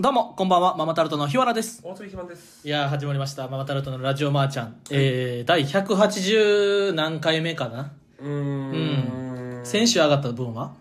[0.00, 1.80] どうも、こんばんは、ママタルトの日原です。
[1.84, 2.66] 大鶴ひまんです。
[2.66, 3.46] いやー、始まりました。
[3.46, 4.74] ママタルトのラジオマーちゃん。
[4.90, 9.64] えー、第180何回目かなうーん。
[9.64, 10.72] 先週上がった分は？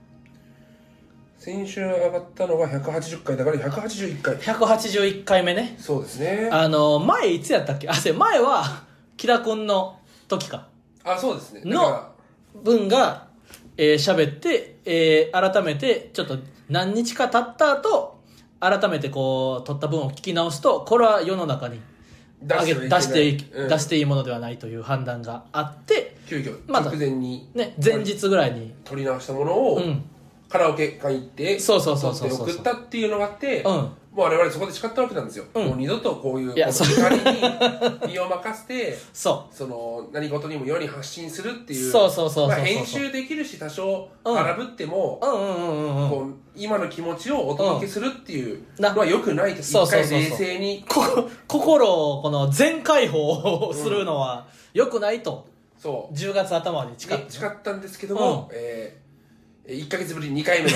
[1.37, 4.35] 先週上がったのが180回だから181回。
[4.37, 5.75] 181回目ね。
[5.77, 6.49] そうですね。
[6.51, 7.87] あの、前いつやったっけ？
[7.87, 8.63] あ、せ前は、
[9.15, 10.69] キラくんの時か。
[11.03, 11.61] あ、そうですね。
[11.65, 12.07] の
[12.63, 13.27] 分が、
[13.77, 18.22] えー、喋って、えー、改めて、ちょっと何日か経った後、
[18.63, 21.79] 改めてこう、撮った分を聞き直すと、これは世の中に
[22.45, 23.69] ら上げ出していい、うん。
[23.69, 30.03] 出していいものではないという判断があって、急遽、まだ直前にね、前日ぐらいに、撮り直したものを、うん、
[30.49, 35.45] カラオケ館行って、そうそうそうそう送ったっていうのがあって、うんもう我々そこで誓ったわけなんですよ。
[35.55, 35.65] うん。
[35.65, 41.91] もう二度とこういう、いやこの怒りに身を任せて、 そその何事にも世に発信するっていう。
[41.91, 42.47] そうそうそうそうそう。
[42.49, 44.37] まあ編集できるし、多少うん。
[44.37, 45.25] 荒ぶっても、う。
[45.25, 46.09] うんうんうんうんうん。
[46.09, 49.63] こう今の気持ちをお届けするっていうなのは良くないと。
[49.63, 50.29] そう一回そうそう。
[50.29, 50.85] そう冷静に。
[50.87, 56.15] こ心をこの全開放をするのは良くないと、そう。
[56.15, 60.71] 10月頭に誓って、誓ったんですけども、えー、1か月ぶり2回目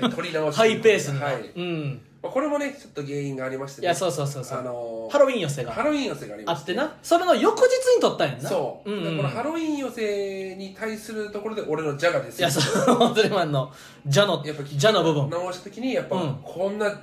[0.00, 1.20] の取り直しハイペースに。
[1.20, 1.52] な、はい。
[1.54, 2.00] うん。
[2.22, 4.58] まあ、これもねちょっと原因がありまして、ね、いや、そうそうそうそう。
[4.58, 5.72] あのーハロウィン寄せが。
[5.72, 7.62] ハロウィン寄せがありましあってな、それの翌日
[7.96, 8.48] に撮ったんやんな。
[8.48, 13.72] そう、んうんうん、でこのハロウィン寄せに対するところで俺のジャガですいや、そう、ホントにマンの、
[14.06, 15.30] ジャの、やっぱジャの部分。
[15.30, 16.38] 直した時にやっぱ、うん。
[16.42, 17.00] こんな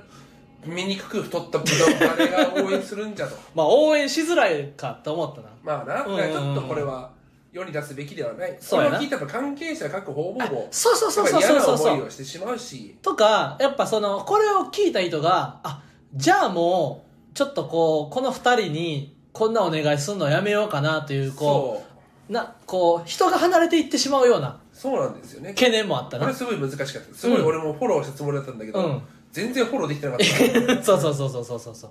[0.64, 3.36] 醜く太ったブドウ誰が応援するんじゃと。
[3.54, 5.48] まあ、応援しづらいかと思ったな。
[5.62, 6.32] まあな、んうんうん。
[6.32, 7.10] ちょっとこれは
[7.52, 8.56] 世に出すべきではない。
[8.60, 15.82] そうやなこれを聞いたら関係者各方もあも、そうそうそうそうそうそう思いをしてしまうし、とか、やっぱその、これを聞いた人が、あ、
[16.14, 21.84] じゃあもう、ちょっとこう、この二人に、こんなお願いするのやめようかなという、こそ
[22.28, 25.50] うう、な、こう、人が離れていってしまうようなう、そうなんですよね。
[25.50, 26.24] 懸念もあったな。
[26.24, 27.14] これすごい難しかった。
[27.14, 30.82] すごい俺もフォローしたつもりだったんだけど、うん全然フォローできてなかった。
[30.82, 31.90] そ うそうそうそうそうそうそう。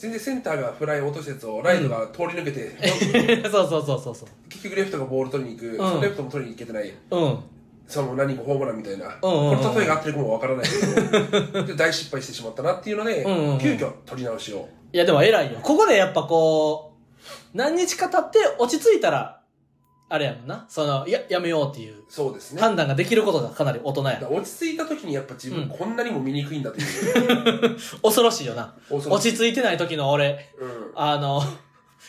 [0.00, 2.70] 全然センターがフライ落としたやつをライトが通り抜けて、
[3.50, 4.28] そうそうそうそうそう。
[4.48, 6.90] 結局レフトがボール取りに行く、んそのレフトも取りに行けてない。
[7.10, 7.38] うん。
[7.86, 15.58] その何もホームランみたいな、これ例えが合ってるかもわからないけどで大失敗してしまったなっていうので、うんうんうん急遽取り直しをいやでも偉いよ。
[15.62, 16.94] ここでやっぱこ
[17.54, 19.39] う、何日か経って落ち着いたら、
[20.12, 20.66] あれやもんな。
[20.68, 24.28] その、いや、やめようっていうそうですね判断ができることがかなり大人や。
[24.28, 28.74] 落ち着いた時にやっぱ自分うんこんなにも醜いんだという、 恐ろしいよな。
[28.88, 31.40] 恐ろしい落ち着いてない時の俺、うんあの、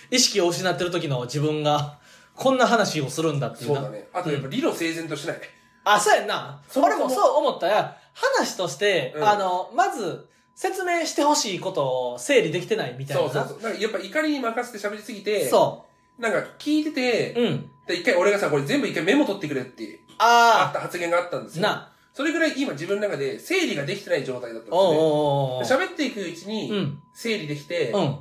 [0.10, 2.00] 意識を失ってる時の自分が、
[2.36, 3.82] こんな話をするんだっていうな。
[3.82, 5.38] そうだねあとやっぱ理路整然としない、
[5.84, 6.60] あ、そうやんな。
[6.68, 7.98] そもそも俺もそう思ったや。
[8.14, 13.30] 話として、うんあの、まず、説明してほしいことを整理できてないみたいなな。
[13.30, 15.86] そうそうそうなんかやっぱ怒りに任せて喋りすぎてそ
[16.22, 17.42] なんか聞いてて、う。
[17.42, 17.70] うん。
[17.88, 21.92] で一回俺がさこれ全部一回メモ取ってくれってあっあた発言があったんですあ、よな。
[22.14, 27.02] それぐらい今自分の中で整理ができてない状態だったんですよねおうおうおうおう喋っていくうちうにん。
[27.14, 28.20] 整理できて、うん。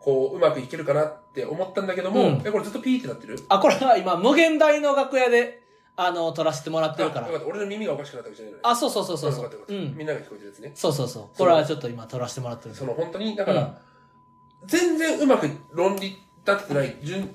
[0.00, 3.38] こう、うまくいけるかなって思ったんだけども、うんえ、これずっとピーってなってる？
[3.50, 5.62] あ、これは今、無限大の楽屋で、
[5.94, 9.72] あの、撮らせてもらってるからった俺の耳がおかしくなったわけじゃないあ、そうそうそうそうそうよかったよか。
[9.74, 9.96] ったうん。
[9.98, 10.72] みんなが聞こえてるやつね。
[10.74, 11.36] そうそうそう。
[11.36, 12.74] これはちょっと今撮らせてもらってる。
[12.74, 13.78] その本当に、だから、
[14.64, 16.16] 全然うまく論理
[16.54, 17.28] 立ててない、順、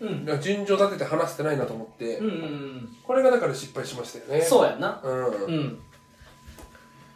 [0.00, 0.26] うん。
[0.40, 2.88] 順序立てて話してないなと思って、うんうんうん。
[3.04, 4.42] これがだから失敗しましたよね。
[4.42, 5.00] そうやんな。
[5.02, 5.26] うん。
[5.44, 5.78] うん。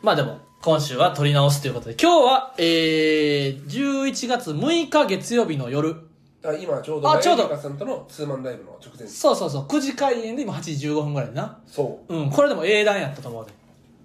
[0.02, 5.96] まあでも、今週は撮り直すということで、今日は、えー、11月6日月曜日の夜。
[6.44, 9.06] あ今ちょうど、あちょうどさんとのツーマンライブの直前。
[9.06, 11.60] そうそうそう、9時開演で今8時15分ぐらいでな。
[11.66, 13.52] そうん、これでも英断やったと思うで。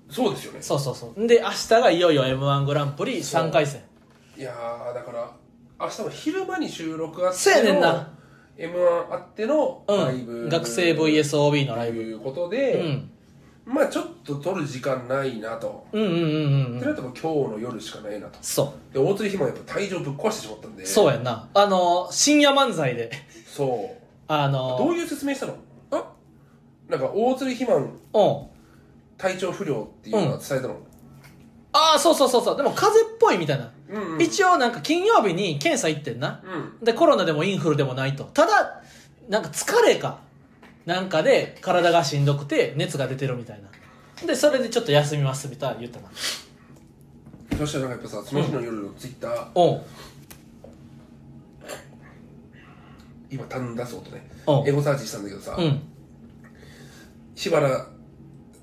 [0.09, 0.13] う。
[0.13, 0.61] そうですよね。
[0.61, 1.19] そうそうそう。
[1.19, 3.81] んで、明日がいよいよ M1 グランプリ3回戦。
[4.37, 5.31] いやー、だから、
[5.79, 8.13] 明日も昼間に収録あってそうやねんのな、
[8.57, 10.49] M1 あってのライブ、うん。
[10.49, 12.01] 学生 VSOB のライブ。
[12.01, 13.09] ということうで、ん。
[13.65, 15.85] まあちょっと撮る時間ないなと。
[15.91, 16.77] うんうんうんうんうん。
[16.77, 18.39] ってなるともう今日の夜しかないなと。
[18.41, 18.93] そう。
[18.93, 20.85] で、大鶴ひまやっぱ体調ぶっ壊してしまったんで。
[20.85, 21.49] そうやんな。
[21.53, 23.11] あの、深夜漫才で、
[23.45, 24.03] そう。
[24.27, 25.57] あの、どういう説明したの？
[26.89, 27.89] なんか大鶴ひまんうん。
[29.17, 30.77] 体調不良っていうのは伝えたの、
[31.77, 32.57] ああ、そうそうそうそう。
[32.57, 33.71] でも風邪っぽいみたいな。
[33.89, 34.21] うん、うん。
[34.21, 36.41] 一応なんか金曜日に検査行ってんな。
[36.43, 36.85] うん。
[36.85, 38.23] で、コロナでもインフルでもないと。
[38.25, 38.81] ただ、
[39.29, 40.19] なんか疲れか、
[40.85, 43.69] なんかで体がしんどくて熱が出てるみたいな。
[44.25, 46.07] で、それでちょっと休みますみたいな言ったな。
[47.57, 49.83] そしたらなんかやっぱさ、その日の夜のツイッター、おう
[53.29, 54.25] 今単出そうとね
[54.65, 55.81] エゴサーチしたんだけどさ、うん。
[57.35, 57.87] 日原、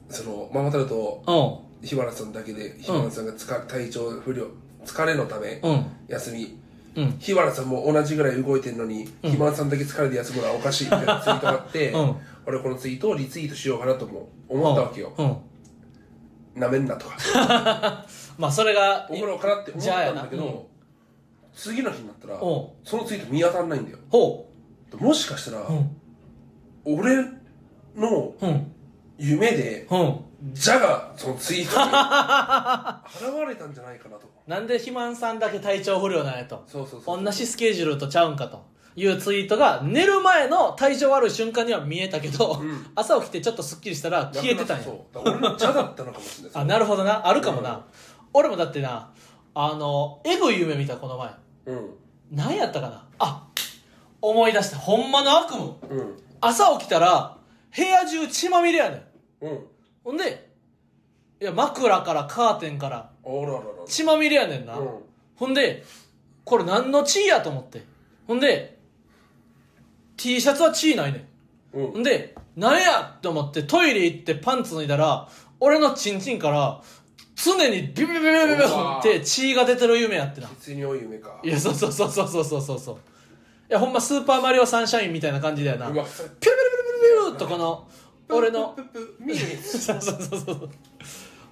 [0.09, 4.47] その、ママタルとおう日原さんだけで、日原さんがつか体調不良、
[4.85, 5.87] 疲れのため、うん。
[6.09, 6.59] 休み、
[6.97, 7.17] うん。
[7.19, 9.31] 日原さんも同じぐらい動いてるのに、うん。
[9.31, 12.17] 日原さんだけ疲れて休むのはおかしいみたいなツイートがあって、 うん。
[12.47, 15.13] 俺このツイートをリツイートしようかなとも思ったわけよ。
[15.19, 15.25] う
[16.59, 16.61] ん。
[16.61, 17.17] なめんなとか。
[18.39, 20.69] まあそれがお風呂からって思ったんだけじゃあやなど
[21.55, 23.99] 次の日になったらおそのツイート見当たらないんだよ。
[24.11, 24.51] ほ
[24.99, 26.99] もしかしたらううん。
[26.99, 27.17] 俺
[27.97, 28.73] のうん。
[29.19, 30.21] 夢でうん
[30.53, 34.29] ジャがそのツイートに現れたんじゃないかなと。
[34.47, 36.65] なんで肥満さんだけ体調不良なんやと。
[36.67, 38.75] そうそうそう同じスケジュールとちゃうんかと。
[38.97, 42.87] いうツイートが寝る前の体調悪い瞬間には見えたけど、うん。
[42.95, 44.85] 朝起きてちょっとスッキリしたら消えてたんや。
[44.85, 46.63] そうだから俺のジャだったのかもしれない。
[46.63, 47.27] あなるほどな。
[47.27, 47.85] あるかもな、
[48.33, 49.11] 俺もだってな
[49.55, 51.31] あのエグい夢見たこの前。
[51.67, 51.91] うん。
[52.31, 53.05] 何やったかな。
[53.19, 53.49] あ
[54.21, 54.77] 思い出した。
[54.77, 56.01] ほんまの悪夢。
[56.03, 56.17] うん。
[56.41, 57.37] 朝起きたら
[57.75, 58.97] 部屋中血まみれやね
[59.43, 59.47] ん。
[59.47, 59.74] うん
[60.05, 60.51] ほんで、
[61.41, 63.11] いや、枕からカーテンから、
[63.87, 64.79] 血まみれやねんな。
[64.79, 64.89] うん
[65.37, 65.83] ほんで、
[66.45, 67.83] これ何の血やと思って。
[68.29, 68.79] ほんで、
[70.17, 71.27] T シャツは血ないね
[71.75, 71.79] ん。
[71.79, 75.29] うんほんで、なんやと思ってトイレ行ってパンツ脱いだら、
[75.59, 76.81] 俺のチンチンから、
[77.35, 80.49] 常にビビビビビビュって血が出てる夢やってな。
[80.61, 81.41] 血い夢か。
[81.43, 82.95] いや、そうそうそうそうそうそうそう。
[82.95, 82.99] い
[83.71, 85.87] や、ほんまスーパーマリオサンシャインみたいな感じだよな。
[85.87, 87.89] ピュビピュビピュビピュビピュルとこの、
[88.37, 88.77] 俺の。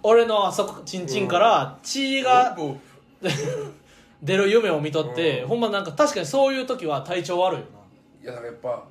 [0.05, 2.77] 俺のあそこチンチンから血がお
[4.23, 5.49] 出る夢を見とってうん。
[5.49, 7.67] ほんまなんか確かにそういう時は体調悪いよ
[8.23, 8.83] いやだからやっぱ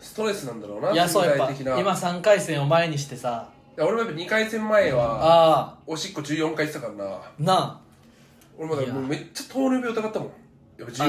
[0.00, 3.48] ストレスなんだろうなないやそうやっぱ今3回戦を前にしてさ。
[3.78, 7.04] 俺もやっぱ2回戦前はあおしっこ14回したからな。
[7.04, 7.20] あ。
[7.38, 7.80] な
[8.58, 10.28] 俺もだからもうめっちゃ糖尿病疑ったもん。
[10.28, 10.45] やっぱ14ああ回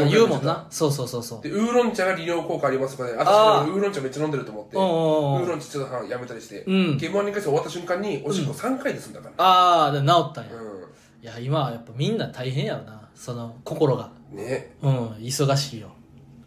[0.10, 0.66] 言うもんな。
[0.70, 1.42] そうそうそうそう。
[1.42, 3.66] でウーロン茶が利尿効果ありますとかであー。
[3.66, 4.78] 私ウーロン茶めっちゃ飲んでると思って。
[4.78, 6.64] ウーロン茶ちょっとやめたりして。
[6.64, 6.98] うん。
[6.98, 9.44] ゲームワン2回戦終わった瞬間におしっこ3回で済んだから。
[9.44, 10.90] ああで治ったんや、う
[11.22, 14.12] いや今はやっぱみんな大変やろなその心が。
[14.34, 14.76] んね。
[14.82, 15.90] うん忙しいよ。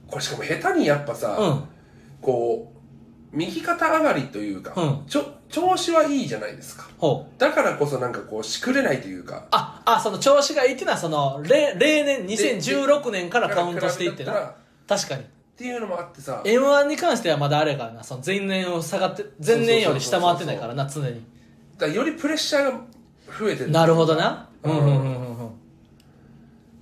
[0.07, 1.65] これしかも下手にやっぱさうん。
[2.23, 5.07] こう右肩上がりというかうん。
[5.07, 6.89] ちょ調子はいいじゃないですか。
[6.99, 7.41] ほう。
[7.41, 9.47] だからこそなんかこうしくれないというか。
[9.51, 14.55] ああその調子がいいっていうのはその例例年2016年からカウントしていってな。
[14.87, 15.23] 確かに。
[15.23, 15.25] っ
[15.57, 16.41] ていうのもあってさ。
[16.45, 21.23] m 1に関してはまだあれやからなその前年を下がって前年より下回ってないからな常に。
[21.79, 22.81] だよりプレッシャーが
[23.39, 23.71] 増えてる。
[23.71, 24.49] なるほどな。
[24.63, 24.73] うん。
[24.73, 25.51] うんうんうんうん。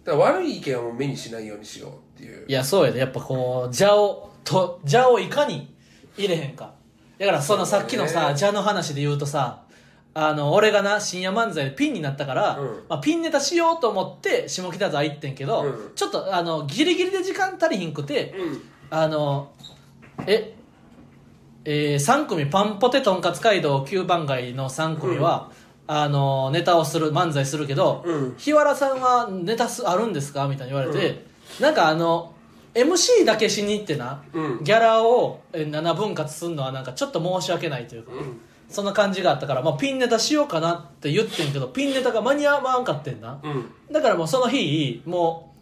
[0.04, 2.44] だ悪い意見を目にしないようにしようっていう。
[2.46, 2.98] いやそうやで。
[2.98, 5.74] やっぱこう蛇をと蛇をいかに
[6.16, 6.74] 入れへんか
[7.18, 8.38] だからそのさっきのさね。
[8.38, 9.62] 蛇の話で言うとさ
[10.14, 12.66] あの俺がな深夜漫才でピンになったから、うん。
[12.88, 15.92] まあ、ピンネタしようと思って下北沢行ってんけど、うん。
[15.94, 18.62] ちょっとあのギリギリで時間足りひんくてうん。
[18.90, 19.52] あの
[20.26, 20.54] え
[21.64, 25.50] えー、3組パンポテとんかつ街道9番街の3組は、
[25.86, 28.34] あのネタをする漫才するけど、うん。
[28.38, 30.48] 日原さんはネタすあるんですか？
[30.48, 31.26] みたいに言われて、
[31.60, 32.34] なんかあの
[32.74, 34.64] MC だけしに行ってな、うん。
[34.64, 38.40] ギャラをえ7分割するのはなんかちょっと申し訳ないというか、うん。
[38.68, 43.40] そんな感じがあったから、まあ、ピンネタしようかなって言ってんけどピンネタが間に合わんかってんな。
[43.42, 43.70] うん。
[43.90, 45.54] だからもうその日も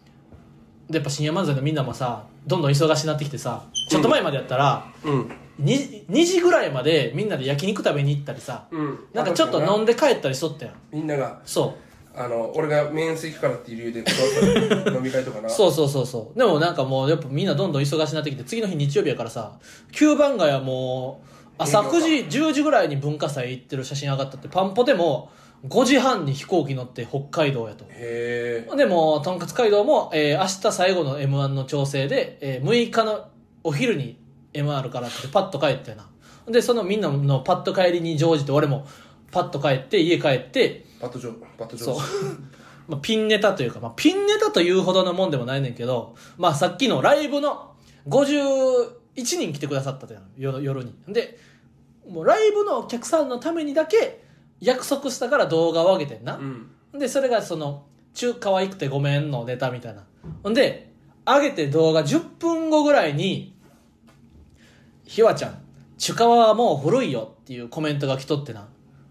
[0.89, 5.31] うでやっぱ深夜漫才のみんなもさどんどん忙しになってきてさちょっと前までやったら、うん。
[5.61, 8.99] 2, 2時ぐらいまでみんなで焼肉食べに行ったりさうん。
[9.13, 10.75] なんかちょっと飲んで帰ったりしとったやん。
[10.91, 11.17] みんな。
[11.17, 11.77] がそ
[12.17, 15.47] あの俺が面接行くからっていう理由で断った飲み会とかな。
[15.47, 16.39] うそうそうそうそう。
[16.39, 19.59] でもなんかもうやっぱみんなどんどん忙しになってきて次の日日曜日やからさ
[19.91, 21.27] 9番街はもう
[21.59, 25.31] 朝9時10時ぐらいに文化祭行ってる写真上がったってパンポでも
[25.67, 27.85] 5時半に飛行機乗って北海道やと。
[27.89, 33.27] へえでもとんかつ街道も、えー明日最後の m 1の調整で、えー6日の
[33.63, 34.19] お昼に
[34.53, 36.09] m 1あるからってパッと帰ってな。
[36.47, 38.87] でそのみんなのパッと帰りに乗じて俺も
[39.31, 41.95] パッと帰って家帰ってパットジョパットジそう。
[41.95, 41.99] ョ
[42.87, 47.73] まあピンネタというか、まあ、ピンネタというほどのもんでもないねんけど、まあ、さっきのライブの
[48.07, 50.93] 51人来てくださったというの夜夜に。
[51.07, 51.37] で
[52.09, 54.23] もうライブのお客さんのためにだけ
[54.61, 56.99] 約束したから動画を上げてんな、うん。
[56.99, 60.05] でそれがその「中可愛くてごめん」のネタみたいな。
[60.43, 60.93] ほんで
[61.25, 63.53] 上げて動画10分後ぐらいに
[65.03, 65.61] 「ひわちゃん
[65.97, 68.67] 中華はもう古いよ」っていうコメントが来とってな。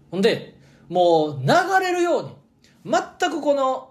[0.09, 0.56] ほんで
[0.89, 1.53] もう流
[1.85, 2.31] れるように
[2.85, 3.89] 全くこの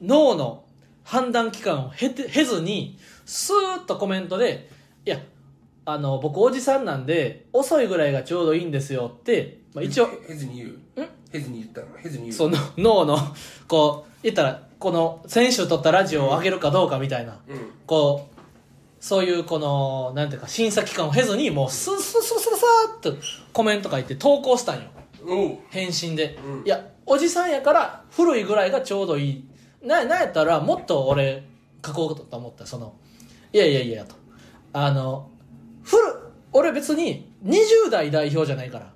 [0.00, 0.64] 脳の
[1.02, 4.70] 判断期間を経て経ずにスーッとコメントで
[5.06, 5.18] 「いや
[5.84, 10.78] あの僕おじさんなんで遅いぐらいがちょうどいいんですよ」って、まあ、一応へずに言う。
[11.32, 11.86] へずに言ったの？
[11.98, 12.32] へずに言う。
[12.32, 13.18] その脳の
[13.68, 17.70] こう言ったらこの先週撮ったラジオを上げるかどうかみたいなうん。
[17.86, 18.36] こう
[19.00, 23.22] そういうこのなんていうか審査期間を経ずにもうスッスッスッスッスーッと
[23.52, 24.88] コメント書いて投稿したんよ
[25.70, 26.66] 返信で、うん。
[26.66, 29.48] いやおじさんやから古いぐらいがちょうどいい。
[29.82, 31.44] ななんやったらもっと俺
[31.84, 32.94] 書こうと思ったその。
[33.52, 34.14] いやいやいやと。
[34.72, 35.30] あの
[35.84, 36.02] 古
[36.52, 38.92] 俺別に20代代表じゃないから。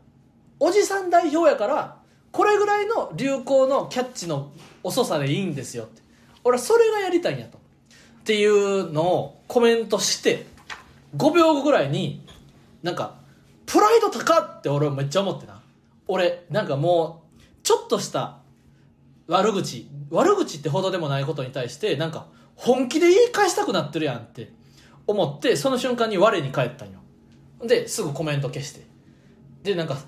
[0.58, 1.96] おじさん代表やから
[2.32, 6.02] これぐらいの流行のキャッチの遅さでいいんですよって。
[6.44, 7.58] 俺はそれがやりたいんやと。
[8.20, 10.46] っていうのをコメントして
[11.16, 12.24] 5秒後ぐらいに
[12.82, 13.16] なんか
[13.66, 15.59] プライド高っって俺めっちゃ思ってな
[16.10, 18.38] 俺なんかもうちょっとした
[19.28, 22.26] 悪口悪口ってほどでもないことに対してなんか
[22.56, 24.52] 本気で言い返したくなってるやんって
[25.06, 26.98] 思ってその瞬間に我に返ったんよ。
[27.64, 28.86] ですぐコメント消して。
[29.62, 29.98] でなんか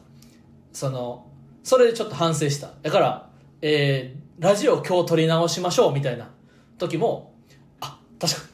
[0.72, 1.26] その
[1.62, 2.70] それでちょっと反省した。
[2.82, 3.30] だから
[3.60, 6.30] えー、ラジオ今日撮り直しましょうみたいな。
[6.78, 7.34] 時も
[7.80, 8.48] あ確かに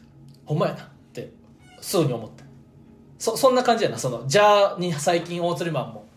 [0.44, 1.32] ほんまやなって
[1.80, 2.44] すぐに思った。
[3.18, 3.96] そそんな感じやな。
[3.96, 6.07] そのじゃあに最近大釣りマンも。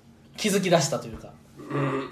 [0.42, 1.30] 気づき出したというか。
[1.56, 2.12] うん、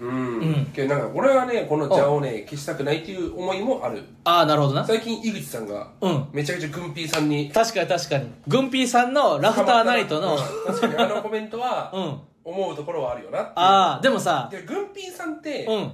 [0.00, 0.66] うん。
[0.72, 4.02] けどなんか俺はねこの「じゃ」をね消したくないっていう思いもある。
[4.24, 4.86] ああなるほどな。
[4.86, 6.28] 最近井口さんがうん。
[6.32, 8.32] めちゃくちゃグンピーさんに確かに確かに。
[8.48, 10.38] グンピーさんのラフターナイトのう
[10.72, 12.20] ん確かにあのコメントは うん。
[12.44, 15.92] 思うところはあるよなああでもさでグンピーさんって、うん。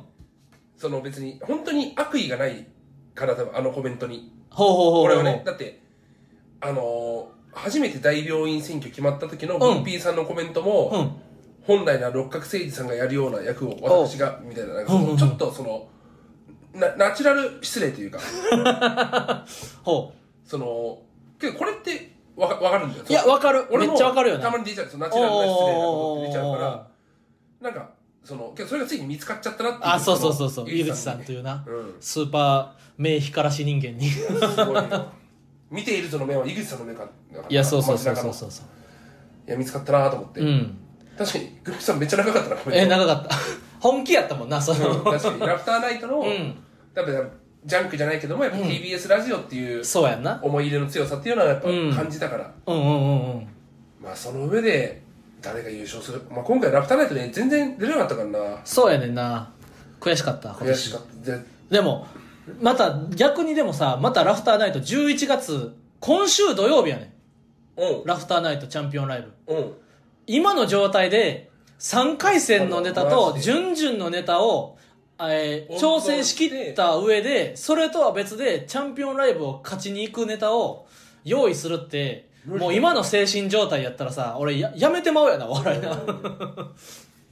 [0.76, 2.64] その別に本当に悪意がない
[3.16, 4.31] から多分あのコメントに。
[4.50, 5.81] ほうほうほうほう俺はねだって
[6.61, 9.59] あのー初めて大病院選挙決まった時のん。
[9.61, 11.12] グンピーさんのコメントも、うん
[11.66, 15.88] 本来なら六角誠治さんがやるような役を私がみたいななんかそのちょっとその
[16.75, 18.18] なナチュラル失礼というか。
[19.83, 20.12] ほ
[20.44, 20.99] その
[21.38, 23.04] けどこれってわかわかるんだよ。
[23.09, 23.62] ういやわかる。
[23.71, 24.88] め俺もっちゃわかるよなたまに出ちゃう。
[24.88, 26.87] そのナチュラルな失礼なことって出ちゃうから
[27.61, 27.90] なんか
[28.25, 30.64] そのけどそれがついに見つかっちゃったなっていうあそうそうそうそう。
[30.66, 31.25] の井口さんに。
[31.25, 31.64] というな。
[31.66, 31.94] うん。
[32.00, 34.11] スーパー目光らし人間に。
[34.11, 34.26] す
[34.64, 35.06] ごいよ。
[35.71, 37.09] 見ている人の目は井口さんの目か
[37.49, 38.50] いやそうそうそうそうそう。
[38.50, 38.66] そう
[39.49, 40.78] いや見つかったなと思って、うん
[41.16, 42.87] 確かにグッピさんめっちゃ長かったなコメント。
[42.87, 43.37] え長かった。
[43.80, 45.40] 本気やったもんなそうんの確かに。
[45.40, 46.54] ラフターナイトの、うん。
[46.94, 47.30] 多分
[47.64, 48.64] ジャンクじゃないけどもやっぱうん。
[48.64, 50.40] TBS ラジオっていうそうやんな。
[50.42, 52.76] 思い入れの強さっていうのはやっぱうん感じたから、うん。
[52.76, 52.83] うん。
[52.83, 53.35] うん。
[53.35, 53.47] うん。
[54.02, 55.02] まあその上で
[55.40, 58.38] 誰が優勝する、まあ、今回ラフターナイトね全然出れなかったからな。
[58.64, 59.50] そうやねんな。
[60.00, 61.33] 悔しかった今悔年しかった。
[61.33, 61.38] で
[61.71, 62.06] でも
[62.61, 67.14] また逆にでもさまたラフターナイト11月今週土曜日やね
[67.76, 68.04] うんん。
[68.04, 69.54] ラフターナイトチャンピオンライブ。
[69.54, 69.73] うん
[70.26, 74.78] 今の状態で3回戦のネタマと準々のネタを、
[75.21, 80.87] えー温存調整しきった上でそれとは別でチャンピオンライブを勝ちに行くネタを
[81.25, 85.90] 用意するってもう今の精神状態やったらさ俺ややめてまうやな笑いな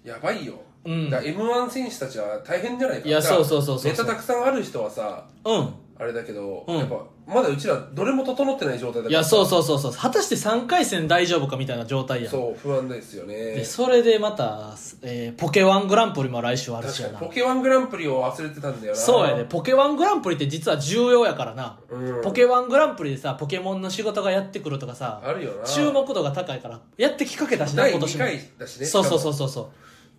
[0.04, 1.10] やばいよ、うん。
[1.10, 3.08] だ m 1選手たちは大変じゃないか。
[3.08, 3.92] いやそうそうそうそう。
[3.92, 6.78] ネタたくさんある人はさうんあれだけど、うん。
[6.78, 9.92] やっぱまだうちらどれも整ってない状態だからいやそうそうそうそう。
[9.92, 12.28] 果たして3回戦大丈夫かみたいな状態や。
[12.28, 13.34] んそう不安ですよね。
[13.34, 18.98] でそれでまた、えーポケワングランプリも来週あるし確かにポケワングランプリを忘れてたんだよな。
[18.98, 22.22] そうやでポケワングランプリって実は重要やからな、うん。
[22.22, 25.64] ポケワングランプリでさポケモンの仕事がやってくるとかさあるよな。
[25.64, 28.24] 注目度が高いからやってきかけたしな第2今年も。
[28.24, 29.66] 回だしねそうそうそうそうそう。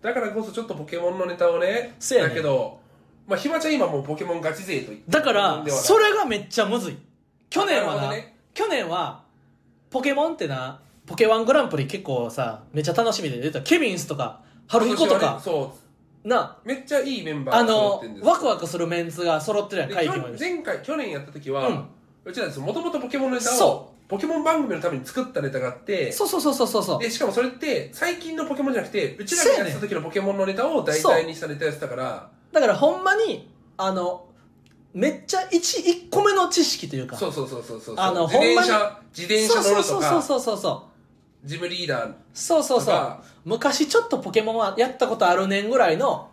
[0.03, 2.83] だからこそちょっとポケモンのネタをねせやねだけど
[3.27, 6.98] まあひまちゃん今もうポケモンガチ勢と言ってだからそれがめっちゃむずい。
[7.50, 7.96] 去年はな。
[7.96, 8.36] なるほどね。
[8.53, 9.24] 去年は
[9.89, 13.62] ポケモンってなポケワングランプリ結構さめっちゃ楽しみで出た。
[13.62, 15.77] ケビンスとか春彦と今年はねかそ
[16.24, 16.68] なう。
[16.68, 21.72] めっちゃいいメンバーが揃あのってるんですワクワクするメンツが揃ってるやんで会議も去前回去年やった時は、う
[22.25, 27.00] うんちらですもともとポケモンのネタをそポケモン番組のために作ったネタがあってそうそうそうそうそうそう。
[27.00, 34.26] でしかもそれって最近のポケモンじゃなくてうちらがやってた時のポケモンのネタを題材にしたネタやってたからだからほんまにあの
[34.94, 41.48] めっちゃ 1, 1個目の知識というかそうそうそうそうそうあの自転ほんま車自転車乗るとそうかそうそうそうそう。
[41.48, 43.20] ジムリーダーそうそうそう。
[43.44, 46.30] 昔ちょっとポケモンはやったことあるねんぐらいの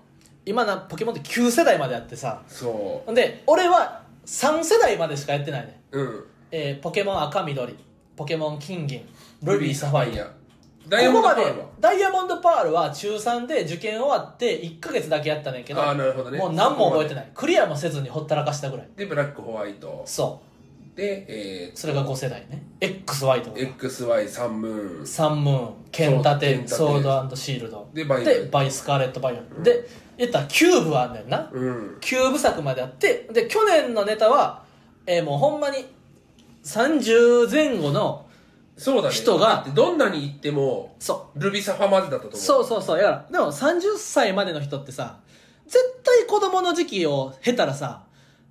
[0.47, 2.43] 今なポケモンって9世代までやってさ。
[2.47, 6.25] そほんで俺は3世代までしかやってないね、ううん。
[6.53, 7.77] えーポケモン赤緑
[8.15, 9.09] ポケモン金銀
[9.43, 10.31] ルビーサファイア
[10.91, 11.49] ダイヤモンドパールは？
[11.49, 16.39] ここまでダイヤモンドパールは中3で受験終わって1ヶ月だけやったねんけどああなるほどね。
[16.39, 17.31] もう何も覚えてない。
[17.33, 18.89] クリアもせずにほったらかしたぐらい。
[18.97, 20.43] でブラックホワイトそ
[20.97, 22.63] でえうそれが5世代ね。
[22.81, 23.57] XY とか。
[23.57, 25.07] ー、XY サンムーン。
[25.07, 25.75] サンムーン。
[25.93, 27.05] ケンタテそうケンタテ。
[27.05, 27.89] ソードシールド。
[27.95, 31.49] でバイバイスカーレット・バイオン、で言ったらキューブはあんねんな。
[31.53, 31.99] うん。
[32.01, 34.65] キューブ作まであってで去年のネタは、
[35.07, 35.87] えーもうほんまに
[36.65, 38.27] 30前後の
[38.81, 39.15] そうだね。
[39.15, 39.47] 人が。
[39.47, 42.39] だってどんなに言ってもそルビサファまでだったと思う。
[42.39, 42.99] うそうそうそう。
[42.99, 45.19] やからでも30歳までの人ってさ
[45.67, 48.05] 絶対子供の時期を経たらさ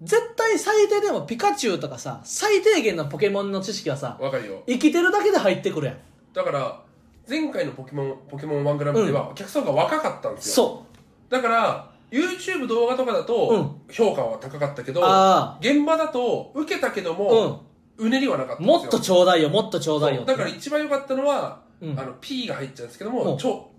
[0.03, 4.61] 絶対最低でもピカチュウとかさ最低限のポケモンの知識はさわかるよ。
[4.67, 5.97] 生きてるだけで入ってくるやん。
[6.31, 6.79] だから
[7.27, 10.85] 前回のポケモンポケモンワングランプリはお客さんが若かったんですよ、そ
[11.29, 13.81] だから YouTube 動画とかだうとん。
[13.91, 17.63] 評価は高かったけど、あ現場だと受けたけどうも、
[17.99, 18.79] うねりはなかったんですよ。
[18.79, 21.99] もっとちょうだいよもっとちょうだいよだから一番良かったのは、うん。
[21.99, 23.15] あの P が入っちゃうんですけどうん。
[23.17, 23.69] も、ちょ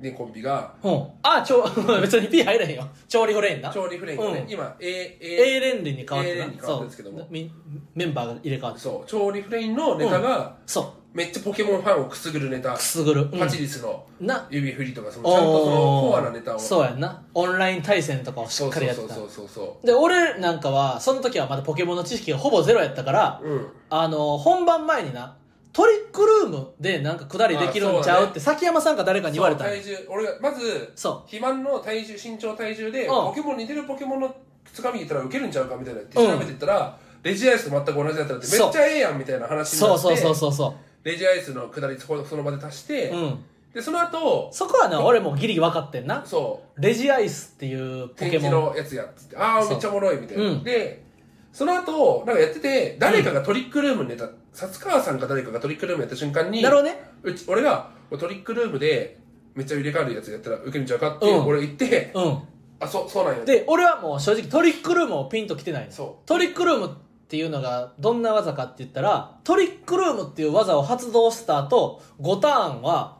[0.00, 1.06] でコンビがうん。
[1.22, 1.64] あ、ちょ、
[2.00, 2.88] 別に P 入れへんよ。
[3.08, 3.70] 調理フレインな。
[3.70, 4.52] 調理フレンがね、うん。
[4.52, 7.18] 今 A, A A 連連に変わって A な連に変わってるんですけども。
[7.18, 7.28] そう。
[7.30, 7.50] み
[7.94, 9.08] メンバーが入れ替わってそう。
[9.08, 12.74] 調理フレインのネタが、そめっちゃポケモンファンをくすぐるネタ。
[12.74, 12.76] う。
[12.76, 13.22] くすぐる。
[13.22, 13.38] うん。
[13.38, 14.48] パチリスのな。
[14.50, 15.76] 指振りとかそのちゃんとその
[16.10, 16.58] コアなネタを。
[16.58, 17.22] そうやんな。
[17.32, 19.14] オンライン対戦とかをしっかりやってた。
[19.14, 19.30] そう。
[19.30, 23.66] そうそうそうで、俺なんかは、その時はまだポケモンの知識がほぼゼロやったから、そううん。
[23.90, 25.36] あの、本番前にな、
[25.72, 29.74] トリックルームでなんか下りできるんちゃうって、崎山さんか誰かに言われたんや。
[29.74, 33.14] そう体重俺がまずそ肥満の体重身長体重でうん。
[33.26, 34.34] ポケモン似てるポケモンの
[34.72, 40.74] つかみ言ったらウケるんちゃうかみたいなって調べていったら、レジアイスと全く同じだったらってめっちゃええやんみたいな話になってそうそうそうそうそ
[41.04, 43.16] レジアイスの下りそこその場で足して、う。
[43.16, 43.44] うん。
[43.72, 46.24] でその後そこはな、俺もギリ分かってんな。
[46.24, 48.50] そうレジアイスっていうポ展ケモン。
[48.50, 51.04] 示のやつやっつってああそうめっちゃおもろいみたいな、うんで
[51.52, 57.00] その後なんかやってて誰かがトリックルームに寝た薩川さんか誰かがトリックルームやった瞬間になるほどね。
[57.22, 59.18] うち俺がトリックルームで
[59.54, 62.38] めっちゃ入れ替わるやつやったらウケるんちゃうかっていう、うん俺言ってうん。
[62.80, 66.96] あそうそうなんやで、俺はもう正直トリックルームをピンと来てないのそトリックルーム
[67.34, 73.18] っていうのがどんな技かって言ったら、トリックルームっていう技を発動した後、5ターンは、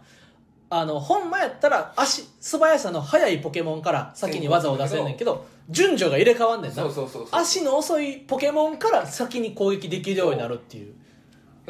[0.71, 6.76] あの、ほんまやったら足、素早さの速いポケモンから先に技を出せんねんけど、順序が入れ替わんねんな。
[6.76, 7.28] そうそうそうそう。
[7.33, 10.94] 足の遅いポケモンから先に攻撃できるようになるっていう。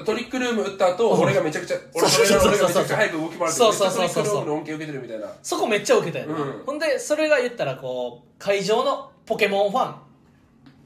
[0.04, 1.20] トリックルーム打った後、うん。
[1.22, 2.50] 俺がめちゃくちゃ俺そうそうそう。
[2.50, 4.02] がめちゃくちゃ早く動き回ってそうそうそうそう。
[4.02, 5.26] めっちゃトリックルームの恩恵受けてるみたいな。
[5.42, 6.62] そこめっちゃ受けたよな、うん。
[6.66, 9.94] ほんで、それが言ったらこう、会場のポケモンファ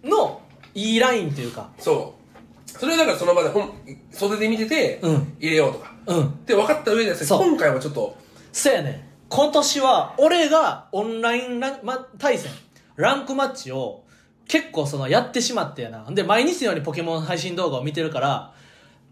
[0.05, 0.41] ンの
[0.79, 2.71] いいラインというか、そう。
[2.79, 3.73] それをだからその場で本
[4.13, 5.37] 袖で見てて、うん。
[5.41, 5.93] 入れようとか。
[6.07, 6.45] うん。
[6.45, 7.43] で分かった上でそう。
[7.49, 8.17] 今回はちょっと。
[8.53, 9.03] そうやねん。
[9.29, 12.51] 今年は俺がオンラインラン、ま、対戦
[12.97, 14.05] ランクマッチを
[14.47, 16.07] 結構そのやってしまってやな。
[16.11, 18.55] で毎日のようにポケモン配信動画を見てるから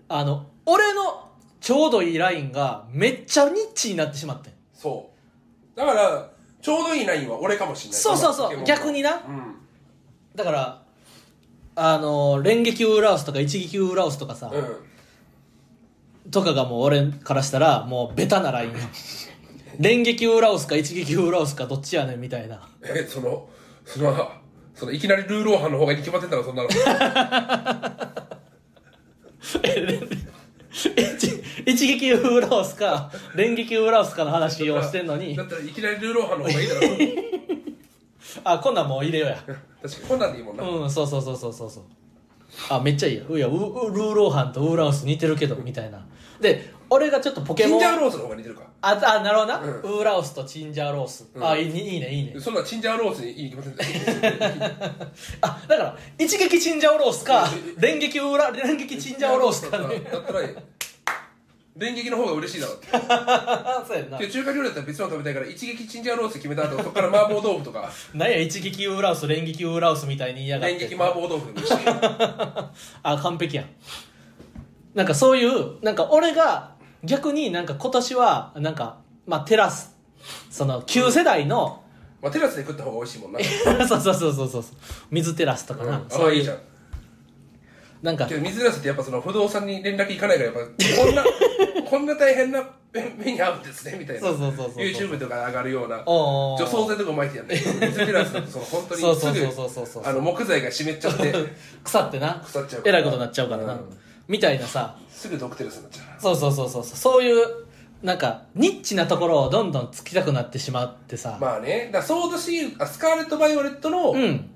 [0.09, 1.29] あの俺の
[1.61, 4.53] ちょうどいいラインがめっちゃニッチになってしまってん。
[4.73, 5.11] そ
[5.75, 5.79] う。
[5.79, 6.31] だから
[6.63, 8.01] ちょうどいいラインは俺かもしれない。
[8.01, 8.65] そうそうそう。
[8.65, 9.17] 逆にな。
[9.17, 9.57] うん。
[10.35, 10.83] だから
[11.79, 16.31] あの連撃ウーラウスとか一撃ウーラウスとかさ、うん。
[16.31, 18.79] とかがもう俺からしたらもうベタなラインよ
[19.79, 22.67] 連撃ウーラウスか一撃ウーラウスかどっちやねんみたいな。
[22.83, 23.47] えその
[23.85, 24.33] その
[24.75, 26.69] そのいきなりルーローハンの方がいいに決まってたらそんなの。
[30.77, 35.37] 一一撃ウーラウスか連撃ウーラウスかの話をしてんのに。
[35.37, 36.81] だったらいきなりルーローハンの方がいいだろ
[38.45, 39.37] あこんなんもう入れようや。
[39.37, 41.85] 確かにこんなんでいいもんな、うんそうそうそうそうそうそう。
[42.71, 43.25] あめっちゃいいや。
[43.29, 46.05] ウウルーローハンとウーラウス似てるけどみたいな。
[46.41, 47.81] で俺がちょっとポケモン。
[47.81, 48.63] チンジャーロースの方が似てるか。
[48.83, 49.81] ああなるほどな、うん。
[49.81, 51.45] ウーラウスとチンジャーロース、うん。
[51.45, 52.41] あいいねいいねいいね。
[52.41, 54.87] そんなチンジャーロースにいいに決まってた
[55.41, 57.49] あだから一撃チンジャーロースか
[57.79, 60.01] 連撃ウーラ連撃チンジャーロースかね。
[60.01, 60.41] だったら
[61.77, 62.87] 電撃の方が嬉しいだろって。
[63.87, 64.19] そうやんな。
[64.19, 67.91] 中華料理だったら別の食べたいから一撃チンジャーロース決めた後そこから麻婆豆腐とか。
[68.15, 70.79] なんや一撃ウーラウス連撃ウーラウスみたいに言いやがって。
[70.79, 71.73] 電撃麻婆豆腐し
[73.03, 73.67] あ完璧やん。
[74.95, 76.73] なんかそういうなんか俺が
[77.05, 79.95] 逆になんか今年はなんかまあテラス
[80.51, 81.83] その旧世代の、
[82.23, 83.39] まあテラスで食った方が美味しいもんな、
[83.87, 84.63] そうそうそうそうそう。
[85.11, 86.59] 水テラスとかな、うん、そういあいいうじゃん
[88.03, 88.27] なんか。
[88.27, 91.25] けど水テラスってやっぱその不動産に連絡いかないからやっぱこんな
[91.89, 94.23] こんな大変な目に遭うんですねみたいな。
[94.23, 94.85] そうそうそうそうそう。
[94.85, 96.59] YouTube とか上がるようなおー。
[96.59, 100.03] 除草剤とか巻いてやんね水テラスだとその本当にすぐそうそうそうそうそうそう。
[100.07, 101.33] あの木材が湿っちゃって
[101.85, 102.43] 腐ってな。
[102.45, 102.91] 腐っちゃうから。
[102.91, 103.81] えらいことになっちゃうからな、うん。
[104.29, 104.97] みたいなさ。
[105.11, 106.21] すぐ毒テラスになっちゃう。
[106.21, 107.23] そうそうそうそうそう。
[107.23, 107.67] いう
[108.03, 111.87] なんかニッチなところをどんどんつきたくなってしまってさ、まあね。
[111.87, 114.51] だからソードシールあスカーレット・バイオレットのうん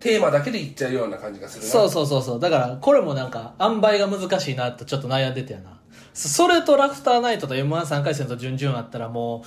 [0.00, 1.70] テーマだけでいっちゃうような感じがするな。
[1.70, 2.40] そうそうそうそう。
[2.40, 5.78] だからこれもなんか塩梅が難しいなとちょっと悩んでてやな。
[6.14, 9.44] そそれとラフターナイトと m 1 3回戦と準々あったらも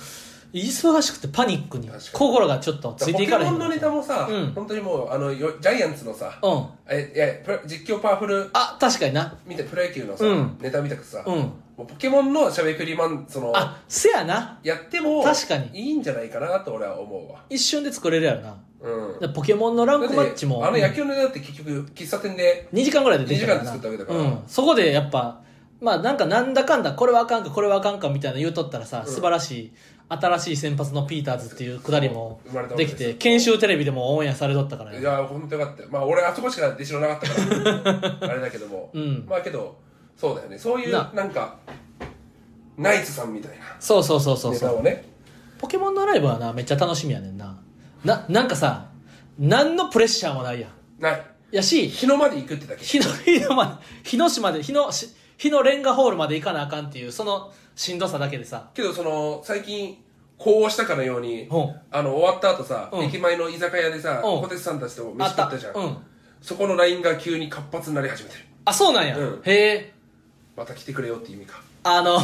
[0.52, 2.10] う忙しくてパニックに確かに。
[2.12, 4.52] 心がちょっとついポていかれへモンのネタもさ、うん。
[4.52, 6.66] 本当にもうあのよジャイアンツのさ、うん。
[6.88, 9.34] えいやプロ実況パワフルあ確かにな。
[9.46, 10.58] 見てプロ野球のさ、うん。
[10.60, 14.60] ネタ見たくさ、うんポケモンのしゃべくりマンそのあせやな。
[14.62, 15.70] やっても確かに。
[15.74, 17.42] いいんじゃないかなと俺は思うわ。
[17.48, 18.56] 一瞬で作れるやろな。
[18.80, 19.20] うん。
[19.20, 20.66] でポケモンのランクマッチも。
[20.66, 23.72] あの野球のネタって結局喫茶店で2時間ぐらいでできたからな。
[23.72, 24.30] 2時間で作ったわけだから。
[24.38, 25.42] うん、そこでやっぱ
[25.80, 29.12] まあなんかなんだかんだこれはあかんかこれはあかんかみたいな言うとったらさ、うん。
[29.12, 29.72] 素晴らしい
[30.08, 35.88] 新しい先発のピーターズっていうくだりも生まれたわできて研修テレビでもオンエアされとったからねいや本当よかったよ。
[35.90, 39.24] まあ俺あそこしか弟子のなかったから あれだけども、うん。
[39.26, 39.76] まあけど
[40.16, 40.58] そうだよね。
[40.58, 41.10] そういうな。
[41.14, 41.58] なんか
[42.76, 44.70] ナイツさんみたいそうそうそうそなうそう。
[44.70, 45.04] ネタをね。
[45.58, 47.58] ポケモンのライブはなめっちゃ楽しみやねんな。
[48.04, 48.88] ななんかさ
[49.38, 51.02] 何のプレッシャーもないやん。
[51.02, 51.26] ない。
[51.50, 52.84] やし日のまで行くってだけ。
[52.84, 58.70] 日の日のま日の島で日のし日のレンガホールまで行かなあかんっていうそのしんどさだけでさ。
[58.74, 59.98] けどその最近
[60.38, 61.56] こうしたかのようにう。
[61.56, 63.04] んあの終わった後さ、うん。
[63.04, 64.42] 駅前の居酒屋でさ、うん。
[64.42, 65.96] 小鉄さんたちと飯食ったじゃん、うん。
[66.40, 68.44] そこの LINE が急に活発になり始めてる。
[68.64, 69.42] あそうなんや、うん。
[69.44, 69.92] へえ
[70.56, 71.62] また来てくれよっていう意味か。
[71.84, 72.18] あの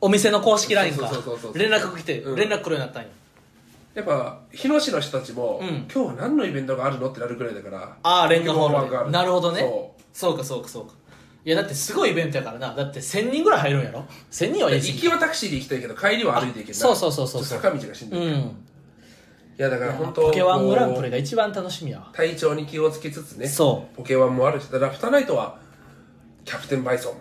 [0.00, 1.08] お店の公式 LINE か。
[1.08, 2.36] そうそうそうそう連絡来てうん。
[2.36, 3.08] 連絡来るようになったんや、
[3.94, 5.68] やっぱ日野市の人たちも、うん。
[5.92, 9.60] 今日は何のイベントがあるのってなるぐらいだからああレンガホールなるほどね。
[9.60, 10.94] そそうかそうかそうか。
[11.44, 12.74] いやだってすごいイベントやからな。
[12.74, 18.56] だって1000人ぐらい入るんやろ？1000人はう行言い過ぎきはタクシーで行きたいけど帰りは歩いて行けるそうそうそうそうちょっと坂道がしんどい、いうん。
[19.56, 22.08] やだから本当ポケワングランプリこが一番楽しみやわ。
[22.12, 25.58] う体調に気をつけつつねそポケワンもあるしラフターナイトは
[26.44, 27.14] キャプテンバイソン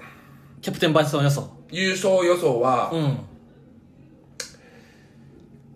[0.61, 1.49] キャプテンバイソン予想。
[1.71, 3.17] 優勝予想は、うん。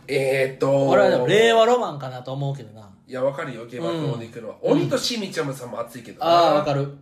[0.07, 2.91] えーっと俺はでも令和ロマンかなと思うけどな。
[3.07, 6.25] いやわかるよ競馬場で行くのは、鬼としみちゃむさんも熱いけどな。
[6.27, 6.97] ああわかる。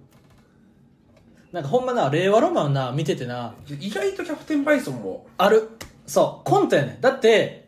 [1.51, 3.53] なんかほんまな令和ロマンな見ててな。
[3.79, 5.27] 意外とキャプテンバイソンも。
[5.37, 5.69] ある。
[6.07, 6.49] そう。
[6.49, 7.01] コントやねん。
[7.01, 7.67] だって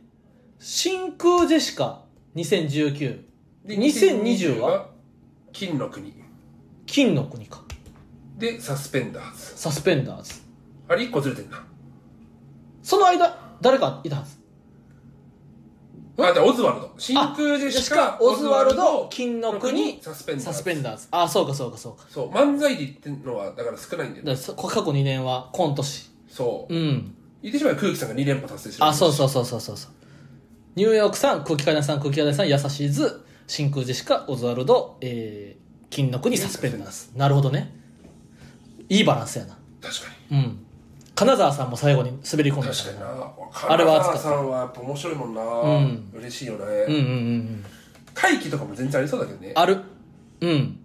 [0.59, 2.03] 真空ジェシカ
[2.35, 3.19] 2019
[3.65, 4.87] で2020は？
[5.51, 6.13] 金の国。
[6.85, 7.64] 金の国か
[8.37, 9.57] でサスペンダーズ。
[9.57, 10.41] サスペンダーズ。
[10.87, 11.63] あれ1個ずれてんな。
[12.83, 14.37] その間誰かいたはず。
[16.17, 16.93] あじゃあオズワルド。
[16.97, 20.45] 真空ジェシカオズワルド金の国サスペンダーズ。
[20.45, 21.07] サスペンダーズ。
[21.11, 22.05] あそうかそうかそうか。
[22.09, 24.35] そう漫才で言ってんのはだから少ないんだよね。
[24.35, 26.09] だ過去2年はコント師。
[26.29, 26.73] そう。
[26.73, 27.15] うん。
[27.41, 29.91] 言ってしまえば空気さんが2連覇達成してるあそうそうそうそうそうそう。
[30.75, 37.17] ニューヨークさん空気階段さん空気階段さんやさしいズ真空ジェシカオズワルド、えー、金の国サスペンダーズ。
[37.17, 37.84] なるほどね
[38.89, 39.57] いいバランスやな。
[39.81, 40.59] 確かうん。
[41.15, 43.31] 金沢さんも最後に滑り込んでたに確かにな。
[43.69, 44.19] あれは熱かった。
[44.19, 46.11] 金沢さんはやっぱ面白いもんな、ん。
[46.13, 47.65] 嬉しいよね、うんうんうんうん。
[48.13, 49.53] 会期とかも全然ありそうだけどね。
[49.55, 49.79] ある。
[50.41, 50.79] うん。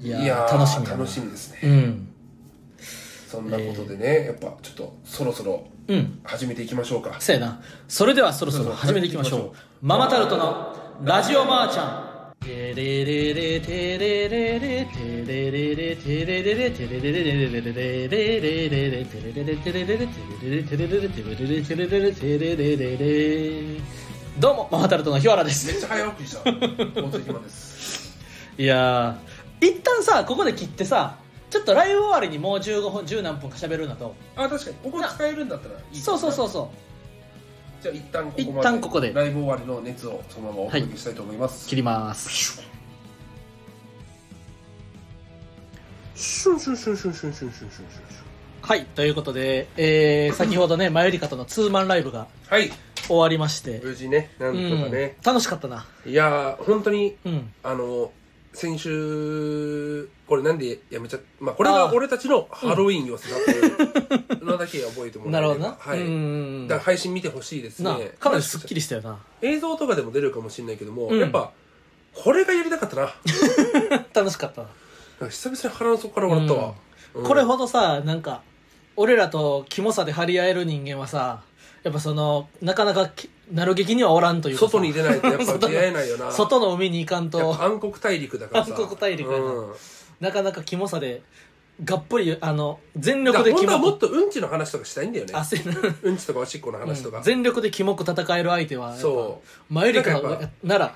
[0.00, 0.98] いやーー楽しみだな。
[0.98, 1.58] 楽しみですね。
[1.62, 2.08] うん。
[3.28, 6.20] そんなことでね、やっぱちょっとそろそろうん。
[6.24, 7.16] 始めていきましょうか。
[7.20, 7.62] そうやな。
[7.88, 9.52] それではそろそろ始めていきましょう。
[9.80, 12.09] ママタルトのラジオマーちゃん
[12.42, 23.80] テレレレテレレレテレレレテレレレテレレレレレレレレレテレレレテレレレテレレレテレレレテレレレテレレレテレレレテレレレレ
[24.38, 28.18] どうもママタルトの日原ですめっちゃ早送りした大津暇です
[28.56, 31.18] いやー一旦さここで切ってさ
[31.50, 36.89] ちょっとライブ終わりにもう15分10何分か喋るんだとあ確かにここ使えるんだったらいいそうそうそうそう
[37.80, 38.60] じゃあ一旦ここまで。
[38.60, 39.12] 一旦ここで。
[39.12, 42.70] ライブ終わりの熱をそのままお届けしたいと思います、はい、切ります。
[48.62, 52.70] はいということで、えー、先ほどねマユリカとのツーマンライブがはい。
[53.06, 53.80] 終わりまして。
[53.82, 55.86] 無事ねなんとかね、うん、楽しかったな。
[56.04, 58.12] いや本当に、うん、あの
[58.52, 65.54] 先週これなんでやめちゃまあこれが俺たちのハロウィン寄せだっていうのだけ覚えてもらえれば。
[65.54, 69.18] なるほどな、はい、うんだから配信見てほしいですなねかなりすっきりしたよな。
[69.42, 71.20] 映像とかでも出るかもしれないけども、うん。
[71.20, 71.52] やっぱ
[72.12, 73.14] これがやりたかったな。
[74.12, 74.66] 楽しかった。
[75.28, 76.74] 久々に腹の底から笑ったわ、
[77.14, 77.24] うん。
[77.24, 78.42] これほどさなんか
[78.96, 81.42] 俺らとキモさで張り合える人間はさ
[81.82, 84.66] やっぱそのなかなかきなる劇にはおらんというかさ。
[84.66, 86.30] 外に出ないとやっぱ 出会えないよな。
[86.30, 88.74] 外の海に行かんやっとぱ暗黒大陸だからさ。
[88.74, 89.44] 暗黒大陸やな。
[89.44, 89.72] うん。
[90.20, 91.22] なかなかキモさで
[91.82, 95.32] がっぷりあの全だか力でキ当はもっとうんちの話とかしたいんだよね。
[95.34, 95.74] あせな。
[96.02, 100.94] うんちとかおしっこの話とか、全力でキモく戦える相手はそマユリカなんかやっぱなら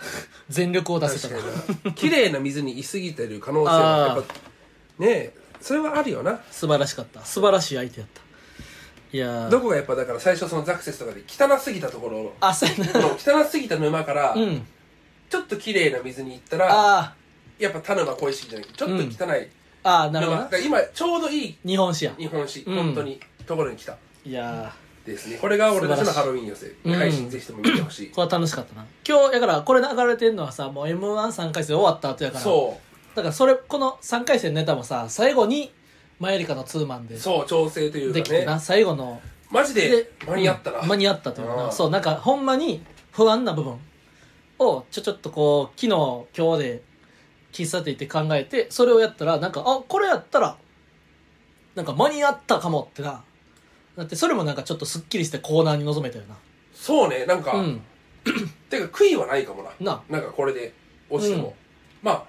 [0.51, 1.35] 全力を出せた。
[1.35, 1.93] かにな。
[1.93, 4.35] 綺麗な水にいすぎてる可能性はやっぱ
[4.99, 6.41] ねえそれはあるよな。
[6.51, 7.25] 素晴らしかった。
[7.25, 8.21] 素晴らしい相手やった
[9.15, 9.49] いやー。
[9.49, 12.33] どこがやっぱだから最初そのザクセスとかで汚すぎたところ。
[12.41, 14.67] あそうやこの汚すぎた沼からなうん。
[15.31, 17.15] ちょっと綺麗な水に行ったらあ
[17.57, 18.69] やっぱ田沼恋しきじゃない。
[18.69, 19.49] ちょっと汚いー
[19.85, 22.15] あーなるほどだから今ちょうどいい日本史や。
[22.19, 22.75] 日本史、うん。
[22.75, 23.97] 本当にところに来た。
[24.25, 24.75] いや
[25.07, 25.39] ですね。
[25.41, 26.95] これが俺たちのハロウィン寄せ、うん。
[26.95, 28.09] 配信ぜひとも見てほしい。
[28.09, 28.85] ーこれは楽しかったな。
[29.09, 32.41] 今日だからこれ流れてんのはさもう m 1 3回戦終わった後やから。
[32.43, 32.81] そ
[33.15, 35.73] だからそれこの3回戦のネタもさ最後に
[36.19, 41.69] マユリカのツーマンでうそう調整というできてな最後のマジでで間に合ったな、うん間に合ったというな。
[41.69, 41.73] ん。
[41.73, 43.79] そうなんかほんまに不安な部分
[44.59, 46.83] をちょちょっとこう昨日今日で
[47.53, 50.57] 喫茶店行って考えてそれをやったらなんかあこれやったら
[51.75, 53.23] なんか間に合ったかもってな。
[53.97, 56.25] だってそれもなんかちょっとすっきりしてコーナーに臨めたよ
[56.75, 57.81] そうねなんか、なうん。
[58.69, 59.71] てか悔いはないかもな。
[59.81, 60.73] ななんかこれで
[61.09, 61.55] 落ちても、うん。
[62.03, 62.25] まあ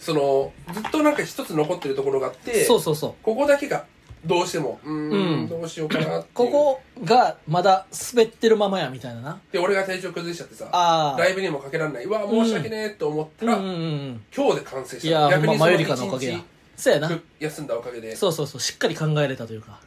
[0.00, 3.14] そのずっとなんか一つ残ってるところがあってそうそうそう。
[3.22, 3.84] ここだけが
[4.24, 5.48] どうしてもうーんうん。
[5.48, 6.24] どうしようかなっていう。
[6.34, 9.40] ここがまだ滑ってるままやみたいなな。
[9.52, 12.04] で俺が体調崩しちゃってさああライブにもかけられない。
[12.04, 15.08] うわ申し訳ねえと思ったら、うんうんうん今日で完成した。
[15.08, 16.40] いやほんまマユリカのおかげや。
[16.76, 17.08] そうやな。
[17.08, 18.16] ふ休んだおかげで。
[18.16, 19.80] そうそうそうしっかり考えれたというか。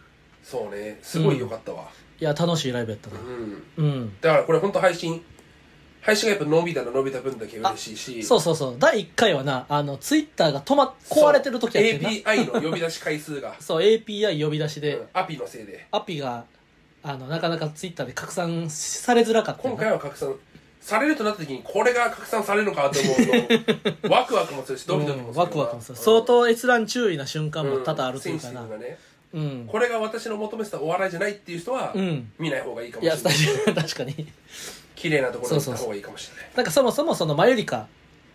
[0.44, 1.00] そうね。
[1.02, 1.86] すごい良かったわ。
[2.20, 3.20] いや楽しいライブやったな。
[3.78, 4.14] うん、うん。
[4.22, 5.24] だからこれ本当配信
[6.04, 8.24] 配信がやっぱ伸びたら伸びた分だけ嬉しいし。
[8.24, 8.76] そうそうそう。
[8.78, 12.10] 第1回はなあのツイッターが止ま壊れてる時やってんな。
[12.10, 15.08] API の呼び出し回数が、 そう API 呼び出しで、うん。
[15.14, 15.88] アピのせいで。
[15.92, 16.44] アピが
[17.04, 20.34] あのなかなかツイッターで拡散されづらかったよ今な回は拡散
[20.82, 25.98] されるとなった時にこれが拡散されるのかと思うと ワクワクもするしドキドキもするうんワクワクもする。
[25.98, 28.52] 相当閲覧注意な瞬間も多々あるというかな。
[28.52, 28.98] センシティブがね。
[29.34, 29.68] うん。
[29.68, 32.32] これが私の求めてたお笑いじゃないっていう人は、うん。
[32.38, 33.84] 見ない方がいいかもいやしれない。
[33.84, 34.28] 確かに確かに
[35.04, 36.52] 綺麗なところに行った方がいいかもしれない。
[36.56, 37.88] なんかそもそもそのマユリカ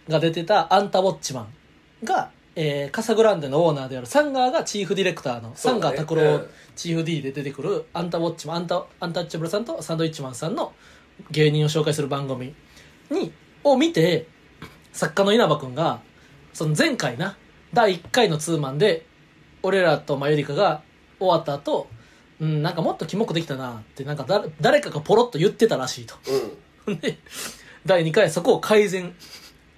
[0.06, 1.48] が出てたアンタウォッチマ
[2.02, 6.48] ンが、えーカサグランデのオーナーであるサンガーがチーフディレクターの、サンガー拓郎うん。
[6.76, 10.74] チーフ D で出てくるアンタウォッチマンアンタアンタッチャブルさんとサンドイッチマンさんの
[11.30, 12.54] 芸人を紹介する番組
[13.10, 13.32] に
[13.64, 14.28] を見て
[14.92, 16.00] 作家の稲葉君が
[16.52, 17.36] その前回な
[17.72, 19.06] 第1回のツーマンで
[19.62, 20.82] 俺らとマユリカが
[21.18, 21.88] 終わった後
[22.40, 26.14] うんなんかもっとキモくできたなってなんかだ誰かがポロッと言ってたらしいと。
[26.86, 26.98] うん。
[27.00, 27.18] で
[27.84, 29.14] 第2回そこを改善。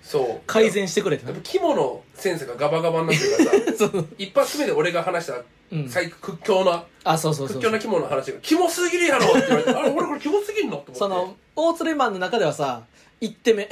[0.02, 0.40] そう。
[0.46, 3.78] 改善してくれてなやっぱ肝のセンスがガバガバになってるからさ。
[3.92, 4.08] そう。
[4.18, 5.34] 一発目で俺が話した
[5.72, 5.88] うん。
[5.88, 10.98] 最屈強なあそうそうそう屈強な肝の話が「キモすぎるやろ!」って言われて「あれ俺これキモすぎんの?」って思って。
[10.98, 12.82] その大鶴マンの中ではさ
[13.20, 13.68] 1手目。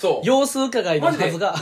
[0.00, 0.26] そう。
[0.26, 1.54] 様子伺いのはずが。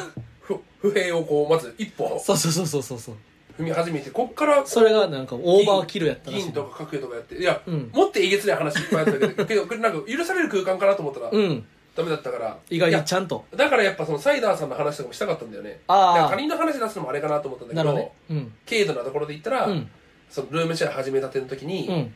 [0.42, 2.22] ふ不平をこうまず一歩。
[2.24, 3.14] そうそうそうそうそうそう
[3.60, 6.44] 踏み始めてこっからそれがなんかオーバーキルやったらしい。
[6.44, 7.90] 銀とか角とかやっていや、うん。
[7.92, 11.66] もっとえげつない話いっぱいあったけどけどこれなんか許される空間かなと思ったら、うん。
[11.94, 12.58] ダメだったから。
[12.70, 13.44] 意外いやにちゃんと。
[13.54, 15.80] だからやっぱそのサイダーさんの話とかもしたかったんだよね。
[15.88, 16.14] あー。
[16.14, 18.12] だから他人の話出すのもあれかなと思ったんだけどね。
[18.30, 18.52] うん。
[18.68, 19.90] 軽度なところで言ったら、うん。
[20.30, 22.14] そのルームシェア始めたての時に、うん。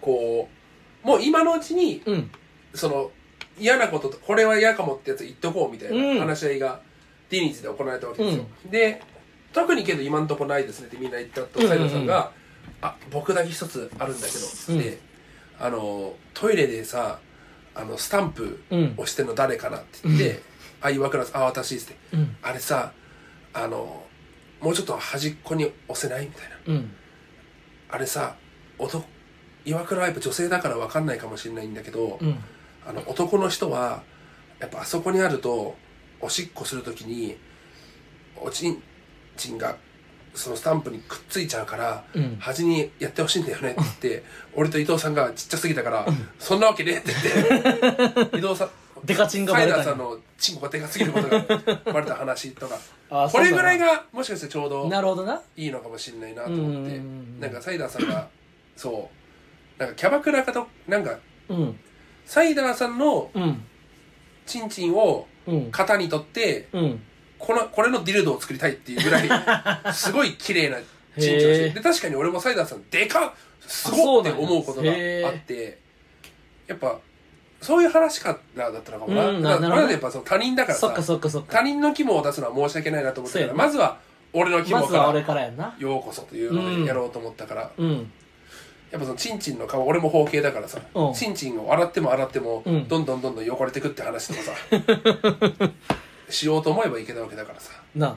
[0.00, 0.48] こ
[1.04, 2.30] うもう今のうちにうん。
[2.74, 3.10] その
[3.58, 6.18] 嫌なこととこれは嫌かもってやつ言っとこうみたいうん。
[6.18, 6.80] な話し合いが
[7.30, 9.02] ディニーズで行われたわけですよ、で
[9.54, 12.32] 特にけど今のところないですねってみんな言ったと斉藤さんが
[12.82, 14.98] 「あ僕だけ一つあるんだけど」つって、
[15.58, 17.20] あのトイレでさ
[17.74, 18.94] あのスタンプうん。
[18.96, 20.42] 押してんの誰かなって言って
[20.82, 22.36] 「あ岩倉さんあ私です」ってうん。
[22.42, 22.92] あれさ
[23.52, 24.04] あの
[24.60, 26.56] もうちょっと端っこに押せないみたいな。
[26.66, 26.92] うん。
[27.88, 28.36] あれさ
[28.78, 29.04] 男
[29.64, 32.38] 岩倉はやっぱ女性だから分かんないかもしれないんだけど、うん。
[32.86, 34.02] あの男の人は
[34.58, 35.76] やっぱあそこにあると
[36.20, 37.36] おしっこするときに
[38.36, 38.82] おちん
[39.36, 39.76] ちんが
[40.34, 42.36] そのスタンプにくっついちゃうから、うん。
[42.40, 46.06] 端にやってほしいんだよねって言って、俺と伊藤さんがちっちゃすぎたから、
[46.38, 47.12] そんなわけねえって
[48.12, 48.70] 言って 伊藤さん
[49.04, 49.84] デカチンがバレたんや。
[49.84, 51.40] ダーさんのチンコがでかすぎることが
[51.92, 52.78] バレた話とか。
[53.10, 55.40] あこれぐらいがもしかしてちょうどなるほどな。
[55.56, 58.28] いいのかもしれないなと思ってうんなんかサイダーさんが
[58.76, 59.10] そ
[59.78, 59.80] う。
[59.80, 61.18] なんかキャバクラかとなんか
[61.48, 61.78] うん。
[62.24, 63.62] サイダーさんのうん。
[64.46, 65.70] チンチンをうん。
[65.70, 67.02] 型にとってうん
[67.44, 69.28] このこれのディルドを作りたいっていうぐらい
[69.92, 70.78] すごい綺麗な
[71.18, 73.32] チンチンをしてで確かに俺もサイダーさんでかっ
[73.66, 75.78] すごっって思うことがあって
[76.66, 76.98] やっぱ
[77.60, 81.52] そういう話からだったのかもな,、うんななるほどこれはやっぱその他人だからそっかさそっかそっか。
[81.58, 83.98] 他人の肝を出すのは申し訳ないなと思ったからまずは
[84.34, 88.10] 俺の肝からようこそというのでやろうと思ったから、うん。
[88.90, 91.14] やっぱそのチンチンの皮俺も包茎だからさ、うん。
[91.14, 92.88] チンチンを洗っても洗っても、うん。
[92.88, 94.52] どんどんどんどん汚れてくって話とかさ
[96.28, 97.72] しようと思えばいけたわけだからさ。
[97.94, 98.16] な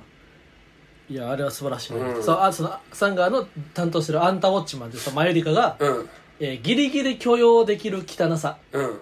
[1.09, 1.93] いやあれは素晴らしい。
[1.93, 2.23] ね、うん。
[2.23, 6.09] そうあそのサンガーの担当してるアンタウォッチマンでさマユリカが、うん。
[6.39, 8.99] えーギリギリ許容できる汚さうん。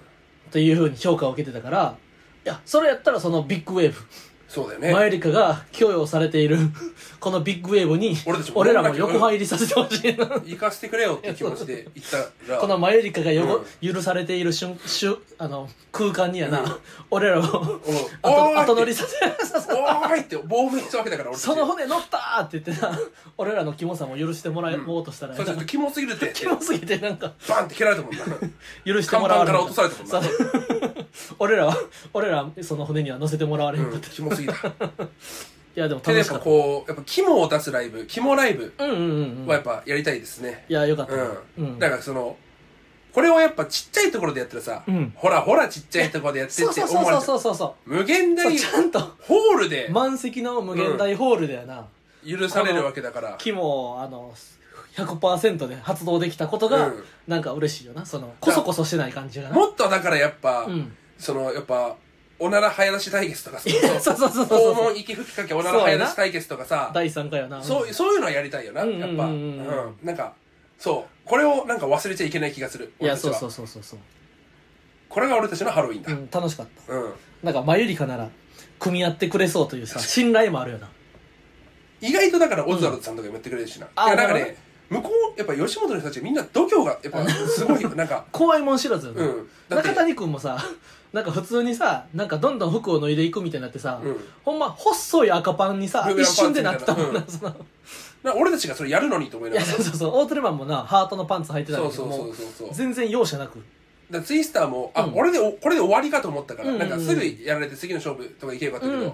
[0.52, 1.98] というふうに評価を受けてたから
[2.46, 3.98] いやそれやったらそのビッグウェーブ
[4.56, 4.94] そうだよね。
[4.94, 6.58] マユリカが許容されている
[7.20, 10.26] このビッグウェーブに俺たちも俺らも横入りさせてほしいな。
[10.46, 12.58] 行かせてくれよって気持ちで 行ったら。
[12.60, 16.76] このマユリカがよご、許されている瞬瞬あの空間にやな、うん。
[17.12, 17.48] 俺らをうん。
[18.24, 19.18] 後後乗りさせ
[19.74, 22.98] おーいって棒踏みしたわけだから俺その骨乗ったーって言ってな
[23.38, 25.36] 俺らのキモさも許してもらえもうとしたら。
[25.36, 26.32] そうちょっとキモすぎるって。
[26.34, 28.24] キモすぎてなんかバンって蹴られたもんな。
[28.86, 30.22] 許してもらわれら落とされたもんな。
[30.22, 30.65] そう
[31.39, 31.78] 俺らは
[32.13, 34.54] 俺らはその骨には乗せてもらわれへんかうんった、いキモすぎた
[35.76, 36.44] やでもけどやっしかった。
[36.46, 39.02] こうやっぱ肝を出すライブ肝ライブうんうんうん
[39.42, 39.48] うん。
[39.48, 40.66] はやっぱやりたいですね。
[40.70, 41.18] いやよかったう
[41.58, 42.38] な、ん、だからその
[43.14, 45.14] これをやっぱちっちゃいところでやったらさ、うん。
[45.16, 49.00] ほらほらちっちゃいところでやってって そうそうそう思われちゃうそうそう無限大そうちゃんと。
[49.00, 51.86] ホールで満席の無限大ホールでやな、
[52.26, 53.36] 許されるわけだから。
[53.38, 54.34] 木もあの
[54.96, 57.04] 100%で発動できたことが、うん。
[57.28, 58.06] なんか嬉しいよな。
[58.06, 59.56] そのこそこそしてない感じがな。
[59.56, 60.96] もっとだからやっぱ、うん。
[61.18, 61.96] そのやっぱ
[62.38, 63.69] おなら早出し対決とかさ。
[64.00, 66.91] そうそうそうそう肛門息吹きかけおなら早出し対決とかさ。
[66.93, 67.63] 第3回やな。
[67.63, 69.08] そうそういうのはやりたいよな、うんうんうんうん。
[69.08, 70.34] やっぱ、うん、なんか
[70.78, 71.28] そう。
[71.28, 74.00] これをなんか忘れちゃいけない気がするいやそうそうそうそうそう、
[75.10, 76.93] これが俺たちのハロウィンだ、うん、楽しかった。
[76.93, 77.13] うん。
[77.43, 78.30] なんかマユリカなら
[78.80, 80.89] 組み合ってくれそうというさ信頼もあるよな。
[82.02, 84.58] 意外とだからオズワルドさんとかもやってくれるしな、あいやなんかね
[84.89, 89.50] 向こうやっぱ吉本の人たちみんな度胸がやっぱすごいなんか 怖いもん知らずうん。
[89.69, 90.58] 中谷君もさ
[91.15, 94.17] なんか普通にさなんかどんどん服を脱いでいくみたいになってさ、うん。
[94.43, 97.56] ほんま細い赤パンにさ一瞬でなってたもんな、パンその。
[98.21, 99.71] な俺たちがそれやるのにと思いいながら。
[99.71, 100.17] やそうそうそう。
[100.17, 103.63] オートレマンもなハートのパンツ履いてたんそうそうだけどもそうそうそう全然容赦なく。
[104.12, 105.13] だツイスターもあ、うん。
[105.15, 106.89] 俺でおこれで終わりかと思ったから、うんうんうん。
[106.89, 109.13] なんかすぐやられて次の勝負とかいけばよかったけど、う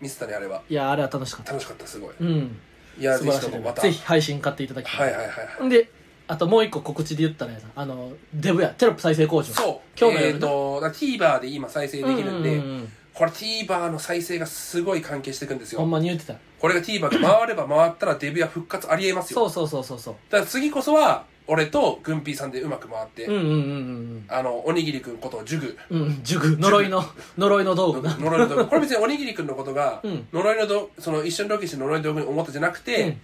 [0.00, 0.62] ミスったねあれは。
[0.68, 1.52] いやあれは楽しかった。
[1.52, 2.14] 楽しかったすごい。
[2.20, 2.58] うん。
[2.98, 3.82] いやぜ素晴らしいひともまた。
[3.82, 5.68] ぜひ配信買っていただきたはいはいはいはい。
[5.68, 5.88] で
[6.26, 7.64] あともう一個告知で言ったらやな。
[7.76, 8.70] あのデブや。
[8.70, 9.52] テロップ再生工場。
[9.52, 9.68] そう。
[9.68, 10.40] えっ、今日の夜な。
[10.40, 12.92] とだから TVer で今再生できるんで、うううん。
[13.12, 16.34] これ TVer の再生がすごい関係していくんですほんよまに言ってた。
[16.58, 19.48] これが TVer が回れば回ったらデビュア復活ありえますよ。
[19.48, 20.14] そうそうそうそうそう。
[20.30, 25.78] だから次こそは俺とグンピーさんでうまく回って、うんうんうんうんあのおにぎりくんことジュグ。
[25.90, 26.20] うんうん。
[26.24, 27.04] 塾呪いの
[27.36, 28.66] 呪いの道具な呪いの道具。
[28.66, 30.26] これ別におにぎりくんのことが、うん。
[30.32, 33.20] 呪いの道その一緒にロケして呪いの道具に思ったじゃなくて、うん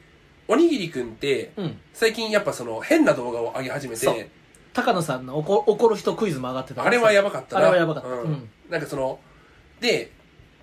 [0.51, 1.79] おにぎりくんってうん。
[1.95, 4.15] 最近やっぱその変な動画を上げ始めそう。
[4.17, 4.29] て
[4.73, 7.69] 高野さんの怒怒る人クイズも上がってたあれはやばかったな。
[7.69, 8.09] あれはやばかった。
[8.09, 8.23] うん。
[8.23, 8.51] うん。
[8.69, 9.21] なんかその
[9.81, 10.11] で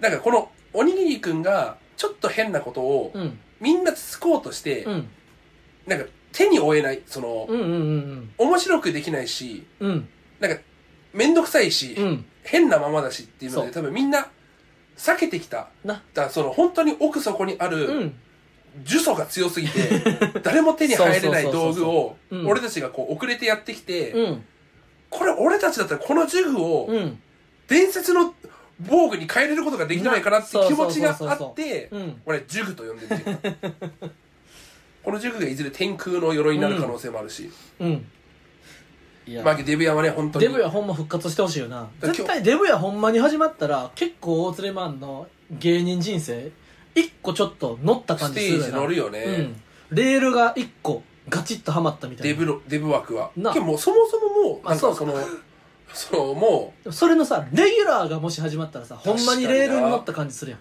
[0.02, 3.40] なんかこのおにぎりくんがちょっと変なことをうん。
[3.62, 5.10] みんなつつこうとして、うん。
[5.88, 9.90] なんか手に負えないその、うんうんうん面白くできないしうん。
[9.90, 10.10] うん
[10.42, 10.62] なんか
[11.14, 12.26] 面倒くさいし、うん。
[12.44, 13.84] 変なままだしっていうのでそう。
[13.84, 14.28] 多分みんな
[14.98, 15.70] 避けてきた。
[15.86, 15.94] な。
[15.94, 18.20] だからその本当に奥底にある、うん
[18.86, 19.80] 呪詛が強すぎて
[20.44, 24.46] 誰も手に入れない道具を俺たちがこう遅れてやってきて、うん。
[25.10, 27.20] これ俺たちだったらこの呪具をうん。
[27.68, 28.34] 伝説の
[28.80, 32.22] 防具に変えれることができないかなって気持ちがあってうん。
[32.26, 34.10] 俺呪具と呼んでるっていうか。
[35.04, 37.50] この呪具がいずれ天空の鎧になる可能性もあるし、
[39.42, 40.46] まあデビュアはね本当に。
[40.48, 41.88] デブやほんま復活してほしいよな。
[42.02, 46.52] 絶対デブやほんまに始まったら結構大連れマンの芸人人生
[46.98, 48.82] 一個ちょっと乗った感ステージじするよな。
[48.82, 49.62] 乗るよね、うん。
[49.92, 52.34] レールが一個ガチッとはまったみたいな。
[52.34, 53.32] デブのデブ枠は。
[53.38, 53.54] な。
[53.54, 55.22] でもそもそももうあそうかなんか
[55.94, 60.60] その そのもそれのさレギュラーがもし始まったらさほんまにレールに乗った感じするやん。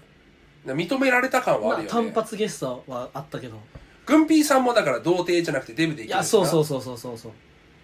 [0.70, 3.59] う認められた感はあるよ単発ゲストはあったけど。
[4.05, 7.33] グンピーさんもだから童貞じゃなくてデブでいいやそうそううそうそうそうそう。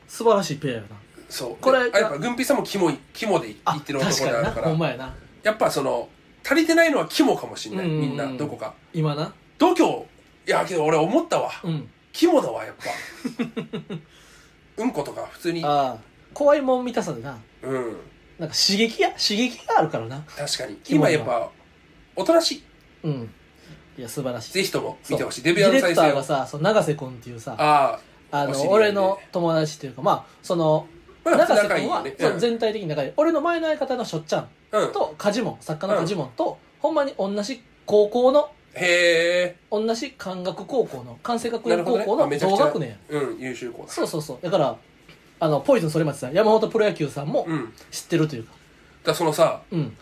[0.07, 0.87] 素晴らしいペアやな。
[1.29, 1.57] そう。
[1.61, 5.15] これやっぱグンピーさんもキモい肝で言ってる男確かになであるからほんまやな。
[5.43, 6.09] やっぱその
[6.45, 8.01] 足りてないのは肝かもしんないうん。
[8.01, 8.75] みんなどこか。
[8.93, 9.33] 今な？
[9.59, 10.07] 度胸。
[10.47, 11.51] いやけど俺思ったわ。
[11.63, 11.89] うん。
[12.13, 12.85] 肝だわやっぱ。
[14.79, 15.65] うんことか普通に。
[15.65, 15.99] ああ。
[16.35, 17.39] 怖いもん見たさでな。
[17.63, 17.97] うん。
[18.39, 19.11] なんか刺激や？
[19.11, 20.25] 刺激があるからな。
[20.37, 20.79] 確かに。
[20.89, 21.49] 今やっぱ
[22.17, 22.63] おとなしい。
[23.05, 23.31] うん。
[23.99, 24.53] いや素晴らしい。
[24.53, 25.43] ぜひとも見てほしい。
[25.43, 27.99] デビュアのディレクターさその永瀬君っていうさあ
[28.31, 28.75] あのお知り合いで。
[28.75, 30.87] 俺の友達っていうかまあその
[31.25, 32.15] 永瀬君はよね。
[32.19, 33.13] そう全体的に仲いい。
[33.17, 34.87] 俺の前の相方のしょっちゃんうん。
[34.87, 42.05] うんとカジモン作家のカジモンとほんまに同じ高校のへえ同じ関学高校の関西学園なるほどね。
[42.05, 42.89] 高校の同学年。
[42.91, 43.89] やうん優秀校だ。
[43.89, 44.39] そうそうそう。
[44.43, 44.77] だから
[45.41, 47.47] あのポイズン反町さん山本プロ野球さんも
[47.91, 48.53] 知ってるというか。
[49.05, 49.97] らそのさうん。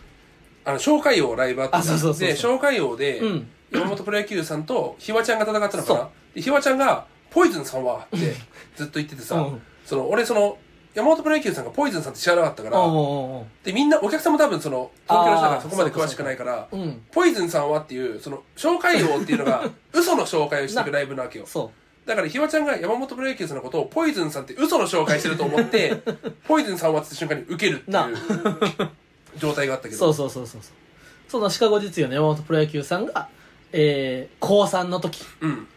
[0.63, 1.95] あの紹介王ライブあったじゃん。
[1.95, 2.51] あそうそうそうそう。
[2.51, 3.47] で紹介王でうん。
[3.71, 8.33] 山本プロ野球さんとひわちゃんが戦ったのかそなでひわちゃんが「ポイズンさんは?」って
[8.75, 9.61] ずっと言っててさ、うん。
[9.85, 10.57] その俺その
[10.93, 12.77] 山本プロ野球さんがポイズンさんって知らなかったから、
[13.63, 17.01] でみんなお客さんも多分その東京の人だからあーそこまで詳しくないからうん。
[17.11, 21.45] ポイズンさんはっていうその紹介王っていうのが 嘘の紹介をしていくライブなわけよ。
[21.45, 21.71] そ
[22.05, 26.01] だからひわちゃんが山本プロ野球さんのことをポイズンさんって嘘の紹介してると思って
[26.47, 28.17] ポイズンさんはって瞬間に受けるってないう
[29.37, 30.11] 状態があったけうど。
[30.11, 30.71] そうそうそうそうそう。
[31.29, 33.29] そのシカゴ実業の山本プロ野球さんが
[33.73, 35.23] えー、高3の時。
[35.41, 35.67] うん。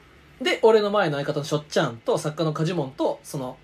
[0.42, 3.56] で俺の前の相方のしょっちゃんと作家のカジモンとその、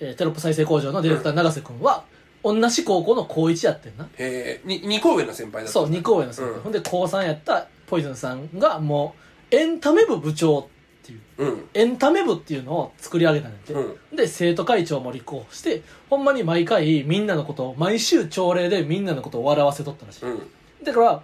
[0.00, 2.04] えーテロップ再生工場のディレクター永瀬君は
[2.42, 4.06] 同じ高校の高1やってんな。
[4.18, 6.60] えー、に2校上の先輩だったそう2校上の先輩、うん。
[6.60, 9.14] ほんで高3やったポイズンさんがも
[9.50, 10.66] うエンタメ部部長っ
[11.06, 11.68] ていううん。
[11.72, 14.16] エンタメ部っていうのを作り上げたんやって、うん。
[14.16, 20.42] で生徒会長も立候補してほんまに毎回みんなのことを毎週朝礼でみんなのことを笑わせとったらしい、うん。
[20.84, 21.22] だから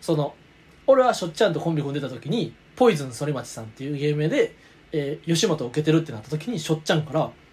[0.00, 0.34] その
[0.86, 4.54] 俺はしょっちゃんとコンビ組んでた時にポイズン反町さんっていう芸名で、
[4.92, 7.51] えー吉本を受けてるってなった時にしょっちゃんから「えっぐっ!」って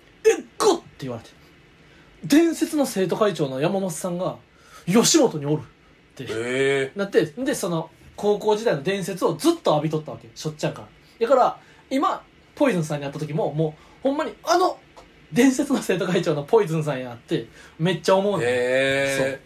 [1.06, 1.30] 言われて。
[2.24, 4.38] 伝説の生徒会長の山本さんが
[4.86, 5.64] 吉本におるっ
[6.16, 6.26] て。
[6.30, 6.92] え。
[6.96, 10.30] なってでその高校時代の伝説をずっと浴びとったわけ。
[10.36, 11.28] しょっちゃんから。
[11.28, 12.22] だから今
[12.56, 14.78] ポイズンさんに会った時ももうほんまにあの
[15.32, 17.48] 伝説の生徒会長のポイズンさんやって
[17.78, 18.48] めっちゃ思うー、ねん。
[18.50, 19.42] え。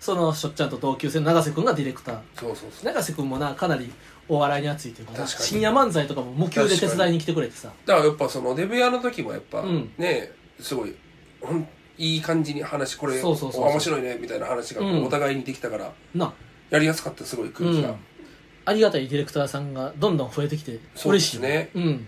[0.00, 2.14] そのしょっちゃんと同級生の永瀬君がディレクター。
[2.16, 2.92] ー、そうそうそう。
[2.92, 3.92] 永瀬君もなかなり
[4.28, 5.44] お笑いに熱いというか確かに。
[5.44, 7.72] 深夜漫才とかも無給で手伝いに来てくれてさ。
[7.86, 9.92] だからやっぱそのデビュアの時もやっぱ、うん。
[9.98, 10.94] ねすごい
[11.40, 11.66] ほん
[11.98, 13.62] いい感じに話これそうそうそうそう。
[13.64, 15.04] お面白いねみたいな話がこううん。
[15.04, 16.32] お互いにできたから、な。
[16.70, 17.96] やりやすかったすごい空気が、うん。
[18.64, 21.70] ありがたいディレクターさんがどんどん増えてきてそう嬉しいね。
[21.74, 22.06] うん。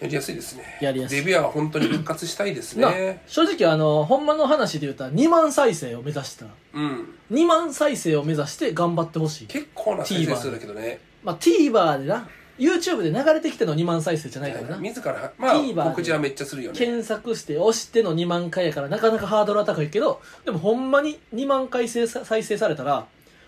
[0.00, 0.78] やりやすいですね。
[0.80, 1.18] やりやすい。
[1.18, 6.46] デビュアーは本当に復活したいですなね正直あのほんまの話で言うたら2万再生を目指した。
[6.72, 7.14] うん。
[7.30, 9.46] 2万再生を目指して頑張ってほしい。
[9.46, 14.76] 結構な再生数だけどねまあ TVer でな YouTube で流れてきての2万再生じゃないからな。
[14.76, 15.54] 自らまあ
[15.90, 16.78] 告知はめっちゃするよね。
[16.78, 23.06] 検索して押しての2万回やからなかなかハードルは高いけどでもほんまに2万回再生再生されたら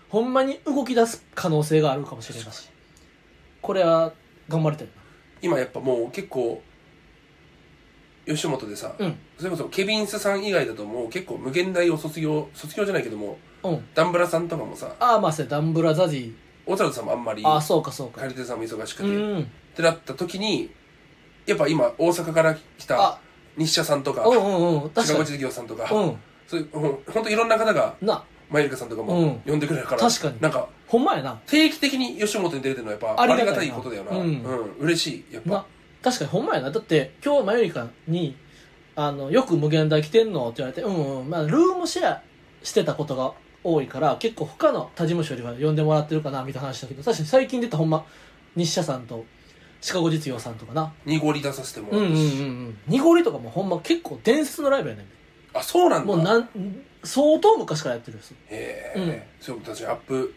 [0.09, 2.69] ほんまに動き出す可能性があるかもしれないし。
[3.61, 4.13] これは
[4.49, 4.87] 頑張りたい
[5.41, 6.61] 今やっぱもう結構
[8.25, 9.17] 吉本でさ、なうん。
[9.37, 13.85] それこそケビンスさん以外だともう結構無限大を卒業卒業じゃないけどもうん。
[13.93, 16.35] ダンブラさんとかもさああまあそうやダンブラザジ
[16.65, 18.21] 大沢さんもあんまりーああそうかそうか。
[18.21, 19.51] 借り手さんも忙しくて、っうん。
[19.75, 20.69] てなった時に
[21.45, 23.19] やっぱ今大阪から来たあ。
[23.57, 24.89] 日社さんとかうんうんうん。
[24.89, 26.17] 確かにシカゴ事業さんとか、うん。
[26.47, 28.23] そういうほんほんといろんな方がな。
[28.49, 29.07] マユリカさんとかうん。
[29.07, 30.35] も呼んでくれるから、確かに。
[30.39, 31.39] なんかほんまやな。
[31.47, 34.11] 定期的に吉本に出れてるのはやっぱありがたいことだよな。
[34.17, 34.43] ううんん、
[34.79, 35.57] 嬉しいやっな。
[35.59, 35.65] ぱ
[36.03, 36.71] 確かにほんまやな。
[36.71, 38.35] だって今日マユリカに
[38.95, 41.29] あのよく無限大来てんのって言われてうんうん。
[41.29, 42.21] まあルームシェア
[42.61, 43.33] してたことが
[43.63, 48.05] 多いから結構他の他事務所よりは呼んでもらってるかなみたいな話だけど確かに最近出たほんま
[48.55, 49.25] 日社さんと
[49.81, 50.93] シカゴ実業さんとかな。
[51.05, 52.77] 濁り出させてもうんうんうんうらうし、ん。
[52.87, 55.05] 濁りとかもほんま結構伝説のライブやねん
[55.53, 56.05] あそうなんだ。
[56.05, 56.49] もうなん
[57.03, 60.33] 相当昔からやってるんですへえ、そう確かにアップ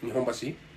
[0.00, 0.32] 日本橋？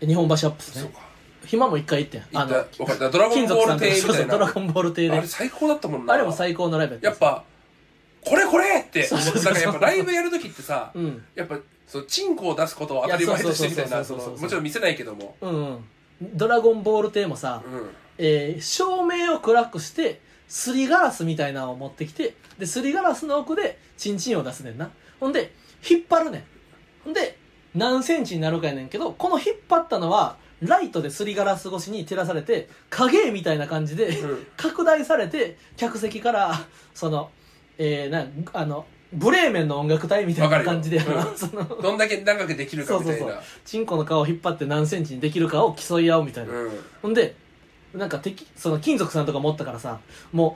[0.08, 0.82] 日本橋アップスね。
[0.82, 1.00] そうか。
[1.46, 2.22] 暇も一回行ってん。
[2.22, 3.10] 行った分かった。
[3.12, 4.34] ドラゴンボール亭みたいな。
[4.34, 5.18] ドラゴンボール亭で。
[5.18, 6.14] あれ最高だったもんな。
[6.16, 7.44] あれも最高のライブやったやっぱ
[8.26, 9.04] これこれって。
[9.04, 9.44] そうそうそう。
[9.46, 11.24] なんかやっぱライブやる時ってさうん。
[11.36, 11.58] やっぱ
[11.88, 14.36] そうチンコを出すことを当たり前としてみたいなそいやそうそうそうそうそう。
[14.36, 15.36] のもちろん見せないけども。
[15.42, 15.86] うんうん。
[16.34, 17.90] ドラゴンボール亭もさ、うん。
[18.18, 24.92] えー照明を暗くしてすりガラスみたいなのを持ってきてですりガラスの奥でチンチンを出すねんな。
[25.20, 25.54] ほんで
[25.90, 26.44] 引っ張るねん。
[27.04, 27.38] ほんで
[27.74, 34.48] 何センチになるかやねんけどこの引っ張ったのはライトですりガラス越しに照らされて影絵みたいな感じで、うん。
[34.58, 37.32] 拡大されて客席からその
[37.84, 41.04] えー、なあのブレーメンの音楽隊みたいな感じで、うん。
[41.36, 43.20] そのどんだけ長くできるかみたいな。
[43.20, 46.72] そうそうチンコの皮を引っ張って何センチにできるかを競い合うみたいな、うん。
[47.02, 47.36] ほんで
[47.94, 50.00] なんか敵その金属さんとか持ったからさ
[50.32, 50.56] も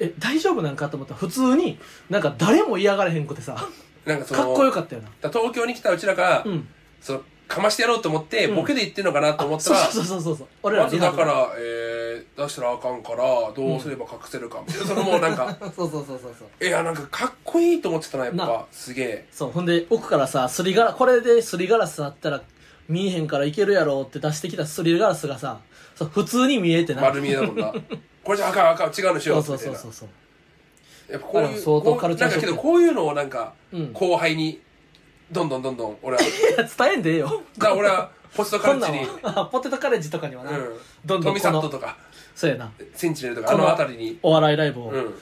[0.00, 1.78] うえ大丈夫なんかと思ったら普通に
[2.10, 3.68] なんか誰も嫌がれへんくてさ
[4.04, 5.08] なんかそのかっこよかったよな。
[5.22, 6.68] だ東京に来たうちらが、うん。
[7.00, 8.56] そのかましてやろうと思って、うん。
[8.56, 10.46] ボケで言ってんのかなと思ったそうらそうそうそうそう。
[10.62, 12.03] 俺らだから、えー、
[12.36, 16.64] 出したらあかんからどうすれば隠せるかみたいな、そのもうなんか そうそうそうそうそう。
[16.64, 18.46] いやなんかかっこいいと思ってたなやっな。
[18.46, 19.26] ぱすげえ。
[19.30, 22.42] そうほんで奥からさすりガラこれですりガラスあったら
[22.88, 25.60] 見えへんからいけるやろって出してきたすりガラスがさ
[25.94, 27.72] そう普通に見えてな丸見えだもんな。
[28.24, 29.78] これじゃあかんあかん違うのしよそううみたいうな。
[29.78, 32.46] そそうそうそうやっぱこういう相当こうカルチャーショック。
[32.46, 33.92] なんかけどこういうのをなんかうん。
[33.92, 34.60] 後輩に
[35.30, 36.22] どんどんどんどん俺は。
[36.24, 37.42] いや伝えんでええよ。
[37.58, 38.98] だから俺はポストカレッジに。
[39.22, 40.76] なんはあポテトカレッジとかにはな、うん。
[41.04, 41.96] どんどトミんこのサットとか。
[42.34, 42.70] そうやな。
[42.94, 44.18] センチネルとかあこのの辺りに。
[44.22, 45.14] お笑いライブをうん。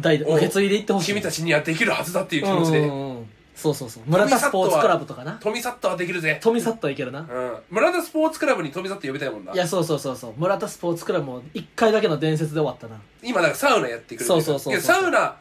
[0.00, 1.06] 代々受け継いでいってほしい。
[1.08, 2.80] 君たちにはできるはずだっていう気持ちで。
[2.80, 3.30] うんうんうん。
[3.54, 4.02] そうそうそう。
[4.06, 5.32] 村田スポーツクラブとかな。
[5.34, 6.38] トミサットはできるぜ。
[6.42, 7.20] 富里いけるな。
[7.20, 7.56] うん。
[7.70, 9.52] 村田スポーツクラブにトミサット呼びたいもんな。
[9.52, 10.34] いやそうそうそうそう。
[10.36, 13.00] 村田スポーツクラブも1回だけの伝説で終わったな。
[13.22, 15.36] 今だからサウナやってくれてるそうそうそうそうけどサウナ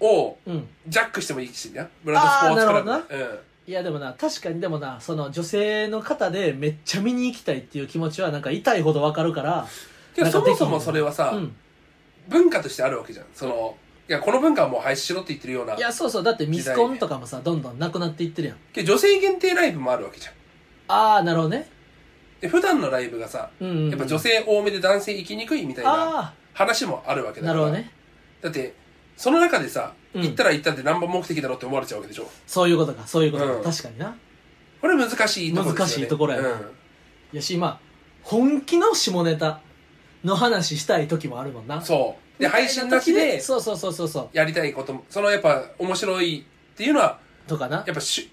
[0.00, 0.68] をうん。
[0.86, 1.88] ジャックしてもいいしな。
[2.04, 2.90] 村田スポーツクラブ。
[2.90, 2.96] あーな。
[2.96, 3.38] うん
[3.68, 9.66] いやでもな確かにでもなその女性の方でめっちゃ見に行きたいっていう気持ちはなんか痛いほどわかるから
[10.14, 11.56] けどそもそもそれはさ、うん。
[12.28, 13.26] 文化としてあるわけじゃん。
[13.34, 13.76] その
[14.08, 16.22] いやこの文化はもう廃止しろって言ってるようないやそうそう。
[16.22, 18.56] だってミスコンとかもさどんどんなくなっていってるやん。
[18.72, 20.34] けど女性限定ライブもあるわけじゃん。
[20.88, 21.68] ああなるほどね。
[22.40, 23.90] で普段のライブがさうんうんうん。
[23.90, 27.60] やっぱ女性多めで男性行きにくいみたいなあ話もあるわけあだから。
[27.60, 27.90] なるほどね。
[28.40, 28.74] だって
[29.16, 30.22] その中でさ、うん。
[30.22, 32.28] 行ったら行ったって何番目的だろうって思われちゃうわけでしょ？
[32.46, 33.62] そういうことかそういうことか、うん。
[33.62, 34.16] 確かにな。
[34.80, 35.78] これ難しいところですよね。
[35.78, 36.42] 難しいところや。
[36.42, 36.56] なうん。
[37.32, 37.80] やしまあ
[38.22, 39.60] 本気の下ネタ
[40.24, 41.80] の話したい時もあるもんな。
[41.80, 42.42] そう。
[42.42, 44.28] で配信なしでそうそうそうそうそう。
[44.32, 47.76] やりたいこともそのやっぱ面白いっていうのはとかな。
[47.86, 48.28] やっぱ主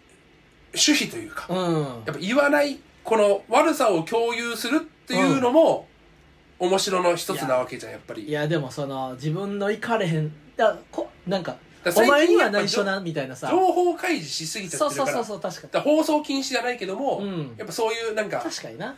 [0.76, 1.84] 主義というか、うん。
[1.84, 5.88] やっぱ言わないこの悪さを共有するっていうのも、
[6.58, 8.24] 面白の一つなわけじゃんやっぱり。
[8.24, 11.56] いやでもその自分の行かれへんだこなんか
[11.96, 13.50] お前には内緒なみたいなさ。
[13.50, 15.26] 情報開示しすぎちゃそうそうってるから。
[15.26, 17.56] そうそう確かだから放送禁止じゃないけども、うん。
[17.58, 18.96] やっぱそういうなんにか確かにな。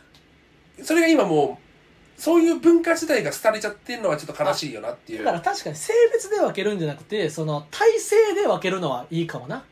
[0.82, 5.24] それが今もうそういう文化自体が廃れちゃってるのはちょっと悲しいよなっていう。
[5.24, 9.64] だから確かに性別で分けるんじゃなくてその体制で分けるのはいいかもな。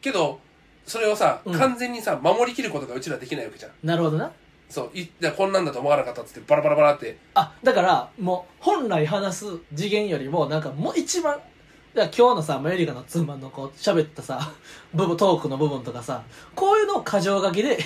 [0.00, 0.40] けど
[0.86, 1.58] それをさ、うん。
[1.58, 3.72] 完全にさ守りきることがうちらできないわけじゃん。
[3.82, 4.32] なるほどな
[4.74, 7.16] そういやこんなんだと思わなかったっつってバラバラバラって。
[7.34, 11.38] あだからもう本来話す次元よりもなんかもう一番
[11.94, 14.52] 今日のさマユリカのツーマンのこう喋ったさ
[14.92, 16.24] 部分トークの部分とかさ
[16.56, 17.78] こういうのを過剰書きで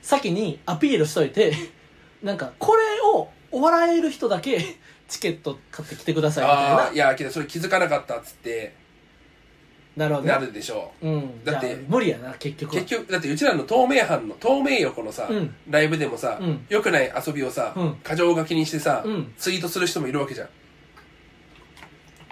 [0.00, 1.52] 先にアピールしといて
[2.22, 4.78] なんかこれを笑える人だけ
[5.08, 8.79] チケット買ってきてくださいみたいああないやけどそれ気づかなかったっつって
[9.96, 10.28] なるほど。
[10.28, 11.08] なるでしょう。
[11.08, 11.44] ん。
[11.44, 12.82] だって無理やな結局は。
[12.82, 15.54] 結局だってうちらの透明班の透明横のさ、うん。
[15.68, 16.64] ライブでもさ、うん。
[16.68, 17.96] 良くない遊びをさ、うん。
[18.02, 19.32] 過剰書きにしてさ、うん。
[19.36, 20.48] ツイートする人もいるわけじゃん。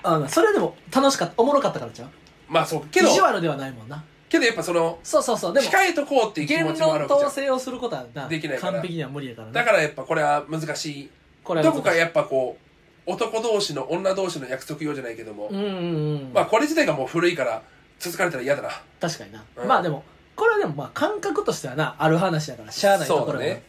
[0.04, 2.10] あそれでも楽しかったおもろかったからじゃん
[2.48, 4.04] まあそうけど意地悪ではないもんな。
[4.28, 7.46] けどやっぱそのそうそうそうでも控えとこうっていう気言持ちもある論わけじゃん。
[7.46, 8.72] 統制をすることはなできないから。
[8.74, 11.10] 完璧には無理やからねだからやっぱこれは難しい。
[11.42, 12.67] これはどこかやっぱこう
[13.08, 15.68] 男同士の女同士の約束用じゃないけども、うんうんう
[16.16, 16.30] ん。
[16.34, 17.62] まあこれ自体がもう古いから
[17.98, 18.70] 続かれたら嫌だな。
[19.00, 19.68] 確かにな、うん。
[19.68, 20.04] まあでも
[20.36, 23.62] これはでもまあ感覚としてはなある話だからしゃあないところはそうだね、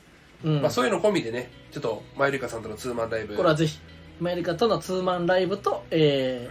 [0.44, 0.62] うん。
[0.62, 3.36] まあそういうの込みでねちょっとマユリカさんとのツーマンライブ。
[3.36, 3.80] これはぜひ
[4.20, 6.50] アメリカとのツーマンライブと、え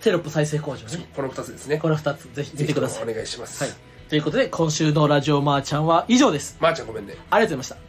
[0.00, 1.08] ー、テロップ再生工場ね。
[1.14, 1.76] この2つですね。
[1.78, 2.32] この2つ。
[2.32, 3.06] ぜひ見てください。
[3.06, 3.72] ぜひともお願いします、はい。
[4.08, 6.56] ということで今週のラジオマーちゃんは以上です。
[6.60, 7.14] まー、ちゃんごめんね。
[7.30, 7.87] ありがとうございました